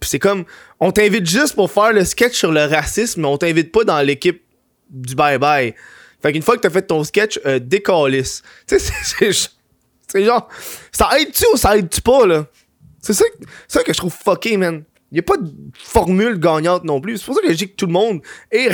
Puis 0.00 0.10
c'est 0.10 0.18
comme, 0.18 0.44
on 0.80 0.92
t'invite 0.92 1.26
juste 1.26 1.54
pour 1.54 1.70
faire 1.70 1.92
le 1.92 2.04
sketch 2.04 2.34
sur 2.36 2.52
le 2.52 2.64
racisme, 2.64 3.22
mais 3.22 3.28
on 3.28 3.38
t'invite 3.38 3.72
pas 3.72 3.84
dans 3.84 4.00
l'équipe 4.00 4.42
du 4.90 5.14
bye-bye. 5.14 5.74
Fait 6.22 6.32
qu'une 6.32 6.42
fois 6.42 6.56
que 6.56 6.60
t'as 6.62 6.70
fait 6.70 6.82
ton 6.82 7.04
sketch, 7.04 7.38
euh, 7.46 7.58
décalisse. 7.58 8.42
Tu 8.66 8.78
sais, 8.78 8.92
c'est- 10.08 10.24
genre, 10.24 10.48
ça 10.92 11.10
aide-tu 11.18 11.44
ou 11.52 11.56
ça 11.56 11.76
aide-tu 11.76 12.00
pas, 12.00 12.24
là? 12.26 12.46
C'est 13.02 13.12
ça, 13.14 13.24
ça 13.68 13.82
que 13.82 13.92
je 13.92 13.98
trouve 13.98 14.14
fucké, 14.14 14.56
man. 14.56 14.84
Y 15.14 15.20
a 15.20 15.22
pas 15.22 15.36
de 15.36 15.50
formule 15.74 16.38
gagnante 16.40 16.82
non 16.82 17.00
plus. 17.00 17.18
C'est 17.18 17.26
pour 17.26 17.36
ça 17.36 17.40
que 17.40 17.52
je 17.52 17.56
dis 17.56 17.68
que 17.68 17.76
tout 17.76 17.86
le 17.86 17.92
monde 17.92 18.20
est 18.50 18.68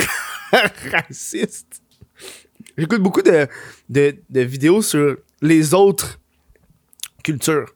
raciste. 0.91 1.81
J'écoute 2.77 3.01
beaucoup 3.01 3.21
de, 3.21 3.47
de, 3.89 4.41
vidéos 4.41 4.81
sur 4.81 5.17
les 5.41 5.75
autres 5.75 6.19
cultures. 7.23 7.67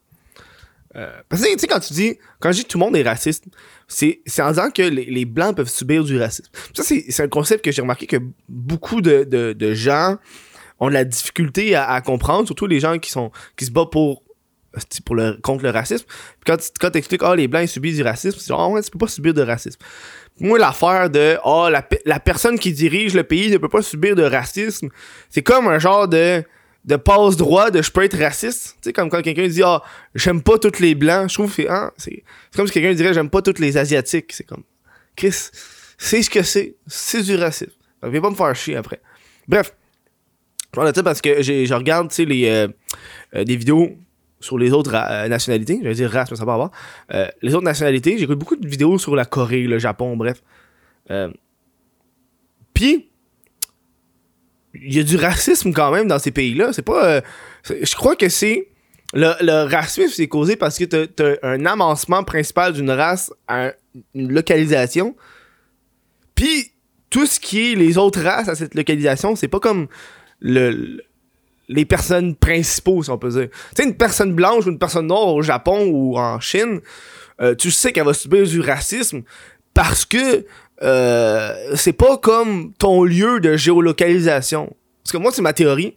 Euh, 0.96 1.12
parce 1.30 1.44
que, 1.44 1.54
tu 1.54 1.60
sais, 1.60 1.68
quand 1.68 1.80
tu 1.80 1.94
dis, 1.94 2.18
quand 2.40 2.52
je 2.52 2.58
dis 2.58 2.64
que 2.64 2.70
tout 2.70 2.80
le 2.80 2.86
monde 2.86 2.96
est 2.96 3.04
raciste, 3.04 3.46
c'est 3.88 4.22
en 4.40 4.50
disant 4.50 4.72
que 4.72 4.82
les, 4.82 5.26
blancs 5.26 5.56
peuvent 5.56 5.70
subir 5.70 6.04
du 6.04 6.18
racisme. 6.18 6.50
Ça, 6.74 6.84
c'est 6.84 7.22
un 7.22 7.28
concept 7.28 7.64
que 7.64 7.72
j'ai 7.72 7.84
remarqué 7.84 8.08
que 8.08 8.18
beaucoup 8.50 9.02
de, 9.02 9.26
de, 9.26 9.74
gens 9.76 10.18
ont 10.80 10.88
de 10.88 10.94
la 10.94 11.06
difficulté 11.06 11.76
à, 11.76 12.02
comprendre, 12.02 12.48
surtout 12.48 12.66
les 12.66 12.80
gens 12.80 12.98
qui 12.98 13.12
sont 13.12 13.32
qui 13.58 13.66
se 13.66 13.72
battent 13.72 13.92
pour 13.92 14.24
pour 15.06 15.16
le 15.16 15.38
contre 15.42 15.64
le 15.64 15.70
racisme. 15.70 16.06
Quand 16.46 16.58
tu 16.58 16.70
quand 16.80 16.92
t'expliques 16.92 17.22
ah 17.24 17.36
les 17.36 17.48
blancs 17.48 17.64
ils 17.64 17.68
subissent 17.68 17.98
du 17.98 18.04
racisme, 18.04 18.38
c'est 18.40 18.48
genre 18.48 18.62
ah 18.62 18.70
ouais, 18.70 18.82
tu 18.82 18.92
peux 18.92 19.00
pas 19.00 19.08
subir 19.08 19.34
de 19.34 19.42
racisme. 19.42 19.80
Moi 20.40 20.60
l'affaire 20.60 21.10
de 21.10 21.38
ah 21.44 21.70
la, 21.72 21.88
la 22.06 22.20
personne 22.20 22.60
qui 22.60 22.74
dirige 22.74 23.14
le 23.14 23.24
pays 23.24 23.50
ne 23.50 23.58
peut 23.58 23.70
pas 23.70 23.82
subir 23.82 24.16
de 24.16 24.24
racisme, 24.24 24.90
c'est 25.30 25.44
comme 25.44 25.68
un 25.68 25.80
genre 25.80 26.08
de 26.08 26.44
de 26.84 26.98
passe 26.98 27.36
droit 27.36 27.72
de 27.72 27.82
je 27.82 27.90
peux 27.92 28.04
être 28.04 28.18
raciste, 28.18 28.76
tu 28.82 28.90
sais 28.90 28.94
comme 28.94 29.10
quand 29.10 29.22
quelqu'un 29.22 29.48
dit 29.48 29.64
ah 29.64 29.82
j'aime 30.14 30.42
pas 30.42 30.60
tous 30.60 30.80
les 30.80 30.94
blancs, 30.94 31.30
je 31.30 31.34
trouve 31.36 31.50
que 31.50 31.64
c'est 31.64 31.70
ah, 31.70 31.92
c'est 31.98 32.24
comme 32.56 32.68
si 32.68 32.74
quelqu'un 32.74 32.94
dirait 32.94 33.14
j'aime 33.14 33.30
pas 33.30 33.42
tous 33.42 33.60
les 33.60 33.78
asiatiques, 33.78 34.34
c'est 34.34 34.44
comme 34.44 34.64
Chris, 35.16 35.50
c'est 35.98 36.22
ce 36.22 36.30
que 36.30 36.44
c'est, 36.44 36.76
c'est 36.88 37.24
du 37.24 37.36
racisme. 37.36 37.72
Viens 38.04 38.22
pas 38.22 38.30
me 38.30 38.36
faire 38.36 38.56
chier 38.56 38.76
après. 38.76 39.02
Bref, 39.48 39.74
je 40.66 40.76
parle 40.76 40.92
de 40.92 40.96
ça 40.96 41.04
parce 41.04 41.22
que 41.22 41.42
je 41.42 41.74
regarde, 41.74 42.10
tu 42.10 42.16
sais, 42.16 42.26
les, 42.26 42.50
euh, 42.50 42.68
euh, 43.36 43.44
des 43.44 43.56
vidéos 43.56 43.96
sur 44.46 44.58
les 44.58 44.72
autres 44.72 44.94
euh, 44.96 45.28
nationalités. 45.28 45.80
J'allais 45.82 45.96
dire 45.96 46.10
race, 46.12 46.30
mais 46.32 46.38
ça 46.38 46.46
va 46.46 46.54
avoir. 46.54 46.72
Euh, 47.14 47.28
les 47.42 47.54
autres 47.56 47.66
nationalités, 47.66 48.18
j'écoute 48.18 48.40
beaucoup 48.40 48.56
de 48.56 48.68
vidéos 48.68 48.98
sur 48.98 49.16
la 49.16 49.26
Corée, 49.26 49.64
le 49.64 49.80
Japon, 49.80 50.16
bref. 50.16 50.42
Euh, 51.12 51.30
Puis, 52.74 53.10
il 54.76 54.94
y 54.94 55.00
a 55.00 55.04
du 55.04 55.16
racisme 55.18 55.72
quand 55.74 55.92
même 55.92 56.08
dans 56.08 56.20
ces 56.20 56.32
pays-là. 56.32 56.74
C'est 56.74 56.82
pas. 56.82 57.06
euh, 57.06 57.22
je 57.70 57.96
crois 57.96 58.16
que 58.16 58.30
c'est. 58.30 58.68
Le, 59.14 59.64
racisme, 59.72 60.12
c'est 60.14 60.28
causé 60.28 60.56
parce 60.58 60.78
que 60.78 60.84
t'as 60.84 61.08
t'as 61.08 61.36
un 61.44 61.66
avancement 61.66 62.24
principal 62.24 62.74
d'une 62.74 62.92
race 62.92 63.32
à 63.48 63.72
une 64.14 64.32
localisation. 64.34 65.16
Puis, 66.34 66.72
tout 67.10 67.26
ce 67.26 67.40
qui 67.40 67.72
est 67.72 67.76
les 67.76 67.98
autres 67.98 68.22
races 68.22 68.50
à 68.50 68.56
cette 68.56 68.76
localisation, 68.76 69.38
c'est 69.38 69.48
pas 69.48 69.62
comme 69.62 69.88
le- 70.42 71.02
les 71.68 71.86
personnes 71.86 72.36
principaux, 72.36 73.04
si 73.04 73.10
on 73.10 73.18
peut 73.18 73.30
dire. 73.30 73.50
Tu 73.76 73.82
sais, 73.82 73.88
une 73.88 73.96
personne 73.96 74.34
blanche 74.34 74.66
ou 74.66 74.70
une 74.70 74.80
personne 74.80 75.08
noire 75.08 75.28
au 75.28 75.42
Japon 75.42 75.88
ou 75.88 76.18
en 76.18 76.40
Chine, 76.40 76.82
euh, 77.42 77.56
tu 77.56 77.72
sais 77.72 77.92
qu'elle 77.92 78.06
va 78.06 78.14
subir 78.14 78.44
du 78.44 78.62
racisme 78.62 79.24
parce 79.74 80.06
que 80.06 80.46
euh, 80.82 81.76
c'est 81.76 81.94
pas 81.94 82.18
comme 82.18 82.74
ton 82.74 83.04
lieu 83.04 83.40
de 83.40 83.56
géolocalisation. 83.56 84.76
Parce 85.04 85.12
que 85.12 85.18
moi, 85.18 85.32
c'est 85.32 85.42
ma 85.42 85.54
théorie 85.54 85.96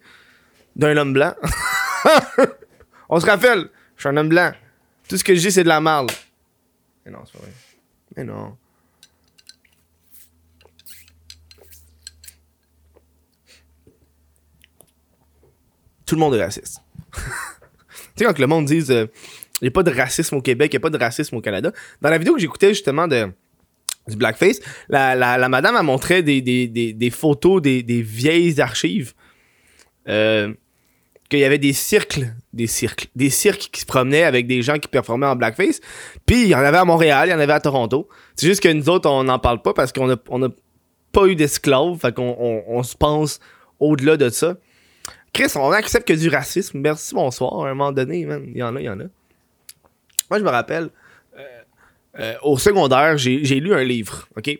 d'un 0.76 0.96
homme 0.96 1.12
blanc. 1.12 1.34
on 3.08 3.18
se 3.20 3.26
rappelle, 3.26 3.68
je 3.96 4.02
suis 4.02 4.08
un 4.08 4.16
homme 4.16 4.28
blanc. 4.28 4.52
Tout 5.08 5.16
ce 5.16 5.24
que 5.24 5.34
je 5.34 5.40
dis, 5.40 5.52
c'est 5.52 5.64
de 5.64 5.68
la 5.68 5.80
merde. 5.80 6.10
Mais 7.04 7.12
non, 7.12 7.20
c'est 7.30 7.38
vrai. 7.38 7.52
Mais 8.16 8.24
non. 8.24 8.56
Tout 16.08 16.14
le 16.14 16.20
monde 16.20 16.34
est 16.34 16.42
raciste. 16.42 16.80
tu 17.14 17.20
sais, 18.16 18.24
quand 18.24 18.38
le 18.38 18.46
monde 18.46 18.64
dit 18.64 18.78
il 18.78 19.08
n'y 19.62 19.68
a 19.68 19.70
pas 19.70 19.82
de 19.82 19.94
racisme 19.94 20.36
au 20.36 20.40
Québec, 20.40 20.72
il 20.72 20.76
n'y 20.76 20.80
a 20.80 20.80
pas 20.80 20.90
de 20.90 20.98
racisme 20.98 21.36
au 21.36 21.40
Canada. 21.40 21.70
Dans 22.00 22.08
la 22.08 22.18
vidéo 22.18 22.34
que 22.34 22.40
j'écoutais 22.40 22.70
justement 22.70 23.06
de 23.06 23.28
du 24.08 24.16
blackface, 24.16 24.60
la, 24.88 25.48
madame 25.48 25.76
a 25.76 25.82
montré 25.82 26.22
des, 26.22 26.40
des, 26.40 26.66
des, 26.66 27.10
photos 27.10 27.60
des, 27.60 27.82
vieilles 28.02 28.58
archives. 28.58 29.12
Euh, 30.08 30.54
qu'il 31.28 31.40
y 31.40 31.44
avait 31.44 31.58
des 31.58 31.74
cercles, 31.74 32.32
des 32.54 32.66
cercles, 32.66 33.08
des 33.14 33.28
cirques 33.28 33.68
qui 33.70 33.82
se 33.82 33.84
promenaient 33.84 34.22
avec 34.22 34.46
des 34.46 34.62
gens 34.62 34.78
qui 34.78 34.88
performaient 34.88 35.26
en 35.26 35.36
blackface. 35.36 35.82
Puis 36.24 36.44
il 36.44 36.48
y 36.48 36.54
en 36.54 36.60
avait 36.60 36.78
à 36.78 36.86
Montréal, 36.86 37.28
il 37.28 37.32
y 37.32 37.34
en 37.34 37.38
avait 37.38 37.52
à 37.52 37.60
Toronto. 37.60 38.08
C'est 38.34 38.46
juste 38.46 38.62
que 38.62 38.72
nous 38.72 38.88
autres, 38.88 39.10
on 39.10 39.24
n'en 39.24 39.38
parle 39.38 39.60
pas 39.60 39.74
parce 39.74 39.92
qu'on 39.92 40.10
a, 40.10 40.16
on 40.30 40.42
a 40.42 40.48
pas 41.12 41.26
eu 41.26 41.36
d'esclaves. 41.36 41.98
Fait 41.98 42.14
qu'on 42.14 42.34
on, 42.38 42.64
on 42.66 42.82
se 42.82 42.96
pense 42.96 43.40
au-delà 43.78 44.16
de 44.16 44.30
ça. 44.30 44.56
Chris, 45.32 45.52
on 45.56 45.70
accepte 45.70 46.08
que 46.08 46.12
du 46.12 46.28
racisme. 46.28 46.80
Merci, 46.80 47.14
bonsoir. 47.14 47.60
À 47.60 47.70
un 47.70 47.74
moment 47.74 47.92
donné, 47.92 48.24
man, 48.24 48.44
il 48.46 48.56
y 48.56 48.62
en 48.62 48.74
a, 48.76 48.80
il 48.80 48.84
y 48.84 48.88
en 48.88 48.98
a. 49.00 49.04
Moi, 50.30 50.38
je 50.38 50.44
me 50.44 50.50
rappelle, 50.50 50.90
euh, 51.38 51.62
euh, 52.18 52.34
au 52.42 52.58
secondaire, 52.58 53.16
j'ai 53.18 53.38
lu 53.60 53.74
un 53.74 53.84
livre. 53.84 54.28
ok? 54.36 54.50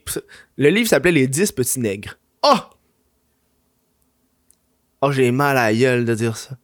Le 0.56 0.68
livre 0.70 0.88
s'appelait 0.88 1.12
Les 1.12 1.26
10 1.26 1.52
petits 1.52 1.80
nègres. 1.80 2.18
Oh! 2.42 2.56
Oh, 5.00 5.12
j'ai 5.12 5.30
mal 5.30 5.56
à 5.56 5.70
la 5.70 5.74
gueule 5.74 6.04
de 6.04 6.14
dire 6.14 6.36
ça. 6.36 6.56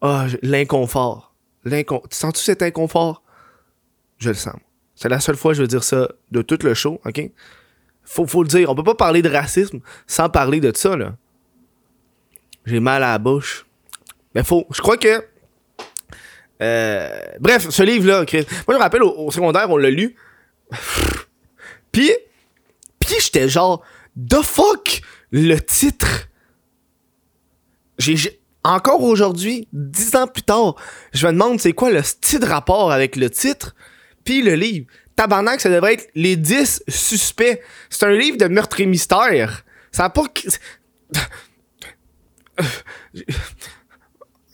Oh, 0.00 0.22
l'inconfort. 0.42 1.34
L'incon... 1.64 2.02
Tu 2.10 2.16
sens-tu 2.16 2.40
cet 2.40 2.62
inconfort? 2.62 3.22
Je 4.18 4.28
le 4.28 4.34
sens. 4.34 4.56
C'est 4.94 5.08
la 5.08 5.20
seule 5.20 5.36
fois 5.36 5.52
que 5.52 5.56
je 5.56 5.62
veux 5.62 5.68
dire 5.68 5.82
ça 5.82 6.08
de 6.30 6.42
tout 6.42 6.58
le 6.62 6.74
show, 6.74 7.00
ok? 7.04 7.30
Faut, 8.04 8.26
faut 8.26 8.42
le 8.42 8.48
dire. 8.48 8.70
On 8.70 8.74
peut 8.74 8.84
pas 8.84 8.94
parler 8.94 9.22
de 9.22 9.30
racisme 9.30 9.80
sans 10.06 10.28
parler 10.28 10.60
de 10.60 10.72
ça, 10.76 10.96
là. 10.96 11.16
J'ai 12.64 12.80
mal 12.80 13.02
à 13.02 13.12
la 13.12 13.18
bouche. 13.18 13.66
Mais 14.34 14.42
faut. 14.42 14.66
Je 14.70 14.80
crois 14.80 14.96
que. 14.96 15.24
Euh, 16.62 17.20
bref, 17.40 17.68
ce 17.68 17.82
livre-là, 17.82 18.24
Chris. 18.24 18.46
Moi, 18.66 18.74
je 18.74 18.74
me 18.74 18.78
rappelle 18.78 19.02
au, 19.02 19.30
secondaire, 19.30 19.70
on 19.70 19.76
l'a 19.76 19.90
lu. 19.90 20.16
Puis. 21.92 22.10
Puis 22.98 23.16
j'étais 23.20 23.48
genre. 23.48 23.82
The 24.16 24.42
fuck? 24.42 25.02
Le 25.30 25.58
titre. 25.58 26.28
J'ai. 27.98 28.40
Encore 28.66 29.02
aujourd'hui, 29.02 29.68
dix 29.74 30.16
ans 30.16 30.26
plus 30.26 30.42
tard, 30.42 30.76
je 31.12 31.26
me 31.26 31.32
demande 31.32 31.60
c'est 31.60 31.74
quoi 31.74 31.90
le 31.90 32.02
style 32.02 32.46
rapport 32.46 32.92
avec 32.92 33.14
le 33.14 33.28
titre, 33.28 33.74
puis 34.24 34.40
le 34.40 34.54
livre. 34.54 34.86
Tabarnak, 35.16 35.60
ça 35.60 35.68
devrait 35.68 35.94
être 35.94 36.08
Les 36.14 36.36
10 36.36 36.84
suspects. 36.88 37.60
C'est 37.90 38.06
un 38.06 38.12
livre 38.12 38.38
de 38.38 38.46
meurtre 38.46 38.80
et 38.80 38.86
mystère. 38.86 39.64
Ça 39.92 40.06
a 40.06 40.10
pas. 40.10 40.24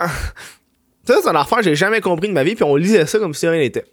Ça, 1.07 1.15
c'est 1.23 1.29
une 1.29 1.37
affaire 1.37 1.59
que 1.59 1.65
j'ai 1.65 1.75
jamais 1.75 2.01
compris 2.01 2.29
de 2.29 2.33
ma 2.33 2.45
vie, 2.45 2.55
puis 2.55 2.65
on 2.65 2.77
lisait 2.77 3.07
ça 3.07 3.19
comme 3.19 3.35
si 3.35 3.47
rien 3.47 3.61
n'était. 3.61 3.85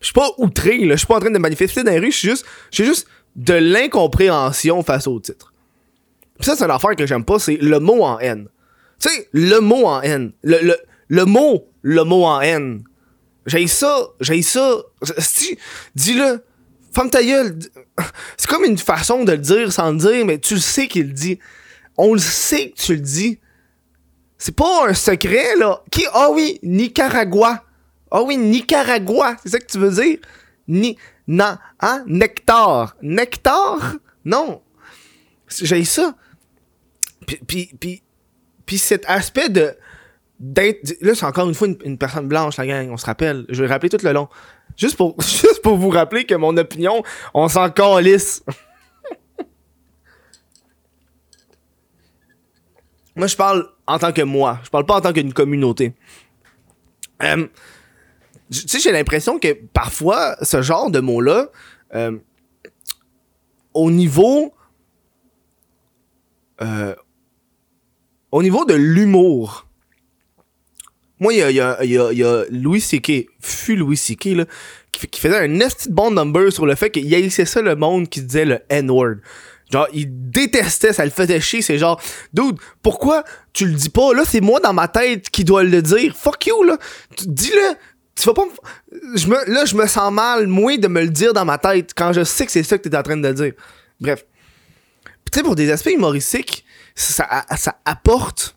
Je 0.00 0.06
suis 0.06 0.12
pas 0.12 0.30
outré, 0.38 0.78
là. 0.78 0.94
Je 0.94 0.98
suis 0.98 1.06
pas 1.06 1.16
en 1.16 1.20
train 1.20 1.30
de 1.30 1.38
manifester 1.38 1.82
dans 1.82 1.92
les 1.92 1.98
rues, 1.98 2.12
je 2.12 2.18
suis 2.18 2.28
juste, 2.28 2.46
juste 2.70 3.08
de 3.34 3.54
l'incompréhension 3.54 4.82
face 4.82 5.06
au 5.06 5.18
titre. 5.20 5.52
Ça, 6.40 6.54
c'est 6.54 6.64
une 6.64 6.70
affaire 6.70 6.94
que 6.96 7.06
j'aime 7.06 7.24
pas, 7.24 7.38
c'est 7.38 7.56
le 7.56 7.80
mot 7.80 8.02
en 8.02 8.18
haine. 8.18 8.48
Tu 9.00 9.08
sais, 9.08 9.28
le 9.32 9.60
mot 9.60 9.86
en 9.86 10.02
haine. 10.02 10.32
Le, 10.42 10.58
le, 10.62 10.76
le 11.08 11.24
mot, 11.24 11.66
le 11.82 12.04
mot 12.04 12.24
en 12.24 12.40
haine. 12.40 12.84
J'ai 13.46 13.66
ça, 13.66 14.08
j'ai 14.20 14.42
ça. 14.42 14.76
Dis-le. 15.94 16.44
Femme 16.92 17.10
ta 17.10 17.22
gueule. 17.22 17.58
C'est 18.36 18.48
comme 18.48 18.64
une 18.64 18.78
façon 18.78 19.24
de 19.24 19.32
le 19.32 19.38
dire 19.38 19.72
sans 19.72 19.92
le 19.92 19.98
dire, 19.98 20.24
mais 20.24 20.38
tu 20.38 20.58
sais 20.58 20.88
qu'il 20.88 21.08
le 21.08 21.12
dit. 21.12 21.38
On 21.96 22.14
le 22.14 22.20
sait 22.20 22.72
tu 22.76 22.94
le 22.94 23.00
dis. 23.00 23.38
C'est 24.38 24.54
pas 24.54 24.88
un 24.88 24.94
secret, 24.94 25.56
là. 25.56 25.82
Qui, 25.90 26.04
ah 26.12 26.30
oui, 26.30 26.58
Nicaragua. 26.62 27.64
Ah 28.10 28.22
oui, 28.22 28.36
Nicaragua. 28.36 29.36
C'est 29.42 29.48
ça 29.50 29.58
que 29.58 29.66
tu 29.66 29.78
veux 29.78 29.90
dire? 29.90 30.18
Ni, 30.68 30.96
non, 31.26 31.56
hein? 31.80 32.04
Nectar. 32.06 32.96
Nectar? 33.02 33.96
Non. 34.24 34.62
J'ai 35.48 35.84
ça. 35.84 36.14
Puis, 37.26 37.70
puis, 37.78 38.02
puis, 38.64 38.78
cet 38.78 39.04
aspect 39.08 39.48
de, 39.48 39.74
là, 41.00 41.14
c'est 41.14 41.24
encore 41.24 41.48
une 41.48 41.54
fois 41.54 41.68
une, 41.84 41.98
personne 41.98 42.28
blanche, 42.28 42.56
la 42.56 42.66
gang, 42.66 42.90
on 42.90 42.96
se 42.96 43.06
rappelle. 43.06 43.46
Je 43.48 43.62
vais 43.62 43.68
rappeler 43.68 43.88
tout 43.88 43.98
le 44.02 44.12
long. 44.12 44.28
Juste 44.76 44.96
pour, 44.96 45.16
juste 45.20 45.62
pour 45.62 45.76
vous 45.76 45.90
rappeler 45.90 46.24
que 46.24 46.34
mon 46.34 46.56
opinion, 46.56 47.02
on 47.34 47.48
s'en 47.48 47.70
calisse. 47.70 48.44
Moi, 53.16 53.26
je 53.26 53.36
parle 53.36 53.68
en 53.86 53.98
tant 53.98 54.12
que 54.12 54.22
moi. 54.22 54.60
Je 54.62 54.70
parle 54.70 54.84
pas 54.84 54.96
en 54.96 55.00
tant 55.00 55.12
qu'une 55.12 55.32
communauté. 55.32 55.94
Euh, 57.22 57.46
tu 58.52 58.68
sais, 58.68 58.78
j'ai 58.78 58.92
l'impression 58.92 59.38
que 59.38 59.54
parfois, 59.72 60.36
ce 60.42 60.60
genre 60.62 60.90
de 60.90 61.00
mots-là, 61.00 61.48
euh, 61.94 62.18
au 63.74 63.90
niveau. 63.90 64.52
Euh, 66.62 66.94
au 68.32 68.42
niveau 68.42 68.64
de 68.64 68.74
l'humour, 68.74 69.66
moi, 71.18 71.32
il 71.32 71.38
y 71.38 71.60
a, 71.60 72.44
Louis 72.50 72.80
C.K., 72.80 73.26
fut 73.40 73.76
Louis 73.76 73.96
C.K., 73.96 74.46
qui, 74.92 75.20
faisait 75.20 75.38
un 75.38 75.58
petit 75.58 75.90
bon 75.90 76.10
number 76.10 76.52
sur 76.52 76.66
le 76.66 76.74
fait 76.74 76.90
qu'il 76.90 77.14
haïssait 77.14 77.44
ça 77.44 77.62
le 77.62 77.76
monde 77.76 78.08
qui 78.08 78.22
disait 78.22 78.44
le 78.44 78.60
N-word. 78.68 79.16
Genre, 79.70 79.88
il 79.92 80.06
détestait, 80.30 80.92
ça 80.92 81.04
le 81.04 81.10
faisait 81.10 81.40
chier. 81.40 81.60
C'est 81.60 81.78
genre, 81.78 82.00
dude, 82.32 82.56
pourquoi 82.82 83.24
tu 83.52 83.66
le 83.66 83.74
dis 83.74 83.88
pas? 83.88 84.12
Là, 84.14 84.22
c'est 84.24 84.40
moi 84.40 84.60
dans 84.60 84.72
ma 84.72 84.88
tête 84.88 85.28
qui 85.30 85.44
dois 85.44 85.64
le 85.64 85.82
dire. 85.82 86.14
Fuck 86.16 86.46
you, 86.46 86.62
là. 86.62 86.78
Dis-le. 87.18 87.74
Tu 88.14 88.24
vas 88.26 88.34
pas 88.34 88.44
je 89.14 89.26
me... 89.26 89.52
Là, 89.52 89.64
je 89.64 89.76
me 89.76 89.86
sens 89.86 90.12
mal, 90.12 90.46
moins 90.46 90.78
de 90.78 90.88
me 90.88 91.02
le 91.02 91.10
dire 91.10 91.32
dans 91.32 91.44
ma 91.44 91.58
tête 91.58 91.92
quand 91.94 92.12
je 92.12 92.24
sais 92.24 92.46
que 92.46 92.52
c'est 92.52 92.62
ça 92.62 92.78
que 92.78 92.88
t'es 92.88 92.96
en 92.96 93.02
train 93.02 93.16
de 93.16 93.32
dire. 93.32 93.52
Bref. 94.00 94.24
Tu 95.32 95.38
sais, 95.38 95.42
pour 95.42 95.56
des 95.56 95.70
aspects 95.70 95.90
humoristiques, 95.90 96.64
ça, 96.94 97.44
ça 97.56 97.76
apporte. 97.84 98.56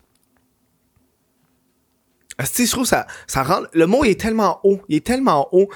Tu 2.54 2.66
je 2.66 2.70
trouve 2.70 2.86
ça, 2.86 3.06
ça 3.26 3.42
rend. 3.42 3.62
Le 3.72 3.86
mot 3.86 4.04
est 4.04 4.18
tellement 4.18 4.60
haut. 4.64 4.80
Il 4.88 4.96
est 4.96 5.06
tellement 5.06 5.48
haut. 5.52 5.68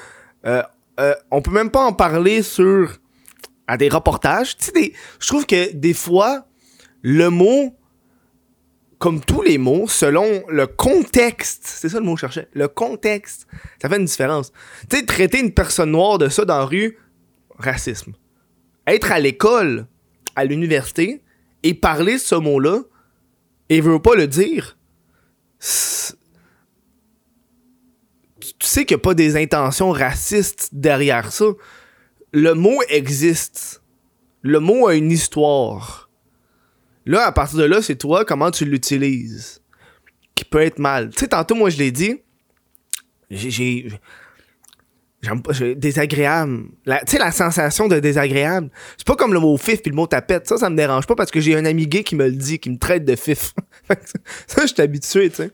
Euh, 0.46 0.62
euh, 1.00 1.14
on 1.30 1.42
peut 1.42 1.50
même 1.50 1.70
pas 1.70 1.84
en 1.84 1.92
parler 1.92 2.42
sur 2.42 2.98
à 3.66 3.76
des 3.76 3.88
reportages. 3.88 4.56
Tu 4.56 4.92
je 5.18 5.26
trouve 5.26 5.46
que 5.46 5.72
des 5.72 5.94
fois, 5.94 6.46
le 7.02 7.30
mot, 7.30 7.76
comme 8.98 9.20
tous 9.20 9.42
les 9.42 9.58
mots, 9.58 9.86
selon 9.88 10.44
le 10.48 10.66
contexte, 10.66 11.62
c'est 11.64 11.88
ça 11.88 11.98
le 11.98 12.04
mot 12.04 12.14
que 12.14 12.20
je 12.20 12.26
cherchais, 12.26 12.48
le 12.52 12.68
contexte, 12.68 13.46
ça 13.80 13.88
fait 13.88 13.96
une 13.96 14.04
différence. 14.04 14.52
Tu 14.88 14.96
sais, 14.96 15.06
traiter 15.06 15.40
une 15.40 15.52
personne 15.52 15.90
noire 15.90 16.18
de 16.18 16.28
ça 16.28 16.44
dans 16.44 16.58
la 16.58 16.64
rue, 16.64 16.98
racisme. 17.58 18.12
Être 18.86 19.12
à 19.12 19.20
l'école, 19.20 19.86
à 20.36 20.44
l'université, 20.44 21.22
et 21.62 21.74
parler 21.74 22.18
ce 22.18 22.34
mot-là, 22.34 22.80
et 23.70 23.80
veut 23.80 24.00
pas 24.00 24.14
le 24.14 24.26
dire, 24.26 24.76
tu 28.58 28.66
sais 28.66 28.84
qu'il 28.84 28.96
n'y 28.96 29.00
a 29.00 29.02
pas 29.02 29.14
des 29.14 29.36
intentions 29.36 29.90
racistes 29.90 30.68
derrière 30.72 31.32
ça 31.32 31.46
le 32.34 32.52
mot 32.54 32.82
existe. 32.88 33.82
Le 34.42 34.60
mot 34.60 34.88
a 34.88 34.94
une 34.94 35.10
histoire. 35.10 36.10
Là, 37.06 37.26
à 37.26 37.32
partir 37.32 37.58
de 37.58 37.64
là, 37.64 37.80
c'est 37.80 37.96
toi 37.96 38.24
comment 38.24 38.50
tu 38.50 38.64
l'utilises. 38.64 39.62
Qui 40.34 40.44
peut 40.44 40.60
être 40.60 40.80
mal. 40.80 41.10
Tu 41.10 41.20
sais, 41.20 41.28
tantôt, 41.28 41.54
moi, 41.54 41.70
je 41.70 41.78
l'ai 41.78 41.92
dit. 41.92 42.20
J'ai. 43.30 43.88
J'aime 45.22 45.42
pas. 45.42 45.52
Désagréable. 45.76 46.64
Tu 46.84 46.92
sais, 47.06 47.18
la 47.18 47.30
sensation 47.30 47.86
de 47.86 48.00
désagréable. 48.00 48.70
C'est 48.98 49.06
pas 49.06 49.14
comme 49.14 49.32
le 49.32 49.38
mot 49.38 49.56
fif 49.56 49.80
puis 49.80 49.90
le 49.90 49.96
mot 49.96 50.08
tapette. 50.08 50.48
Ça, 50.48 50.58
ça 50.58 50.68
me 50.68 50.76
dérange 50.76 51.06
pas 51.06 51.14
parce 51.14 51.30
que 51.30 51.40
j'ai 51.40 51.56
un 51.56 51.64
ami 51.64 51.86
gay 51.86 52.02
qui 52.02 52.16
me 52.16 52.26
le 52.26 52.32
dit, 52.32 52.58
qui 52.58 52.68
me 52.68 52.78
traite 52.78 53.04
de 53.04 53.14
fif. 53.14 53.54
ça, 54.48 54.62
je 54.62 54.74
suis 54.74 54.82
habitué, 54.82 55.30
tu 55.30 55.36
sais. 55.36 55.50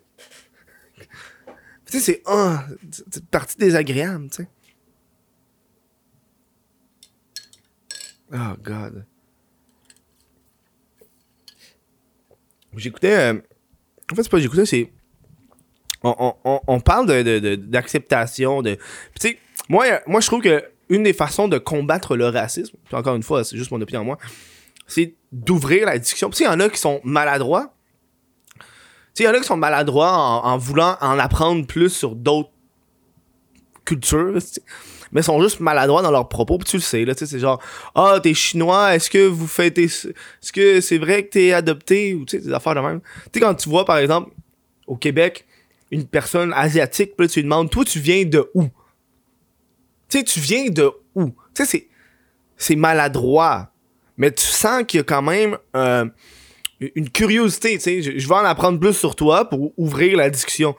Tu 1.85 1.99
sais, 1.99 2.01
c'est. 2.01 2.23
Oh, 2.27 2.55
c'est 2.90 3.16
une 3.21 3.27
partie 3.27 3.59
désagréable, 3.59 4.31
tu 4.31 4.45
sais. 4.45 4.49
Oh, 8.33 8.55
God. 8.62 9.05
J'écoutais. 12.77 13.33
Euh, 13.33 13.40
en 14.12 14.14
fait, 14.14 14.23
c'est 14.23 14.31
pas 14.31 14.38
j'écoutais, 14.38 14.66
c'est. 14.66 14.93
On, 16.03 16.81
parle 16.81 17.07
d'acceptation. 17.69 18.62
De, 18.62 18.71
de, 18.71 18.75
tu 18.77 19.29
sais, 19.29 19.38
moi, 19.69 19.85
moi, 20.07 20.21
je 20.21 20.27
trouve 20.27 20.40
que 20.40 20.64
une 20.88 21.03
des 21.03 21.12
façons 21.12 21.47
de 21.47 21.59
combattre 21.59 22.16
le 22.16 22.29
racisme, 22.29 22.77
encore 22.93 23.14
une 23.14 23.23
fois, 23.23 23.45
c'est 23.45 23.57
juste 23.57 23.71
mon 23.71 23.81
opinion 23.81 24.01
à 24.01 24.05
moi, 24.05 24.19
c'est 24.87 25.14
d'ouvrir 25.31 25.87
la 25.87 25.99
discussion. 25.99 26.31
Puis 26.31 26.40
il 26.40 26.47
y 26.47 26.49
en 26.49 26.59
a 26.59 26.69
qui 26.69 26.79
sont 26.79 27.01
maladroits. 27.05 27.75
Tu 28.59 28.62
sais, 29.14 29.25
il 29.25 29.27
y 29.27 29.29
en 29.29 29.35
a 29.35 29.38
qui 29.38 29.45
sont 29.45 29.57
maladroits 29.57 30.12
en 30.12 30.57
voulant 30.57 30.97
en 31.01 31.19
apprendre 31.19 31.66
plus 31.66 31.90
sur 31.90 32.14
d'autres 32.14 32.51
cultures 33.85 34.38
mais 35.12 35.23
sont 35.23 35.40
juste 35.42 35.61
maladroits 35.61 36.03
dans 36.03 36.11
leurs 36.11 36.29
propos, 36.29 36.59
puis 36.59 36.68
tu 36.68 36.77
le 36.77 36.83
sais, 36.83 37.05
là, 37.05 37.14
tu 37.14 37.20
sais, 37.20 37.27
c'est 37.27 37.38
genre, 37.38 37.61
ah, 37.94 38.18
t'es 38.23 38.35
chinois, 38.35 38.94
est-ce 38.94 39.11
que 39.11 39.27
vous 39.27 39.46
faites, 39.46 39.79
est-ce 39.79 40.53
que 40.53 40.81
c'est 40.81 40.99
vrai 40.99 41.25
que 41.25 41.31
t'es 41.31 41.53
adopté, 41.53 42.14
ou 42.14 42.25
tu 42.25 42.38
sais, 42.38 42.44
des 42.44 42.53
affaires 42.53 42.75
de 42.75 42.81
même. 42.81 43.01
Tu 43.01 43.31
sais, 43.35 43.40
quand 43.40 43.55
tu 43.55 43.68
vois, 43.68 43.85
par 43.85 43.99
exemple, 43.99 44.31
au 44.87 44.96
Québec, 44.96 45.46
une 45.90 46.07
personne 46.07 46.53
asiatique, 46.55 47.16
puis 47.16 47.27
là, 47.27 47.29
tu 47.29 47.40
lui 47.40 47.44
demandes, 47.44 47.70
toi, 47.70 47.85
tu 47.85 47.99
viens 47.99 48.25
de 48.25 48.49
où? 48.55 48.64
Tu 50.09 50.18
sais, 50.18 50.25
tu 50.25 50.40
viens 50.40 50.68
de 50.68 50.90
où? 51.14 51.27
Tu 51.27 51.33
sais, 51.55 51.66
c'est, 51.66 51.88
c'est 52.57 52.77
maladroit, 52.77 53.73
mais 54.16 54.31
tu 54.31 54.44
sens 54.44 54.85
qu'il 54.87 54.99
y 54.99 55.01
a 55.01 55.05
quand 55.05 55.23
même 55.23 55.57
euh, 55.75 56.05
une 56.94 57.11
curiosité, 57.11 57.75
tu 57.79 57.81
sais, 57.81 58.03
je, 58.03 58.29
vais 58.29 58.35
en 58.35 58.44
apprendre 58.44 58.79
plus 58.79 58.94
sur 58.94 59.16
toi 59.16 59.49
pour 59.49 59.73
ouvrir 59.77 60.16
la 60.16 60.31
discussion. 60.31 60.77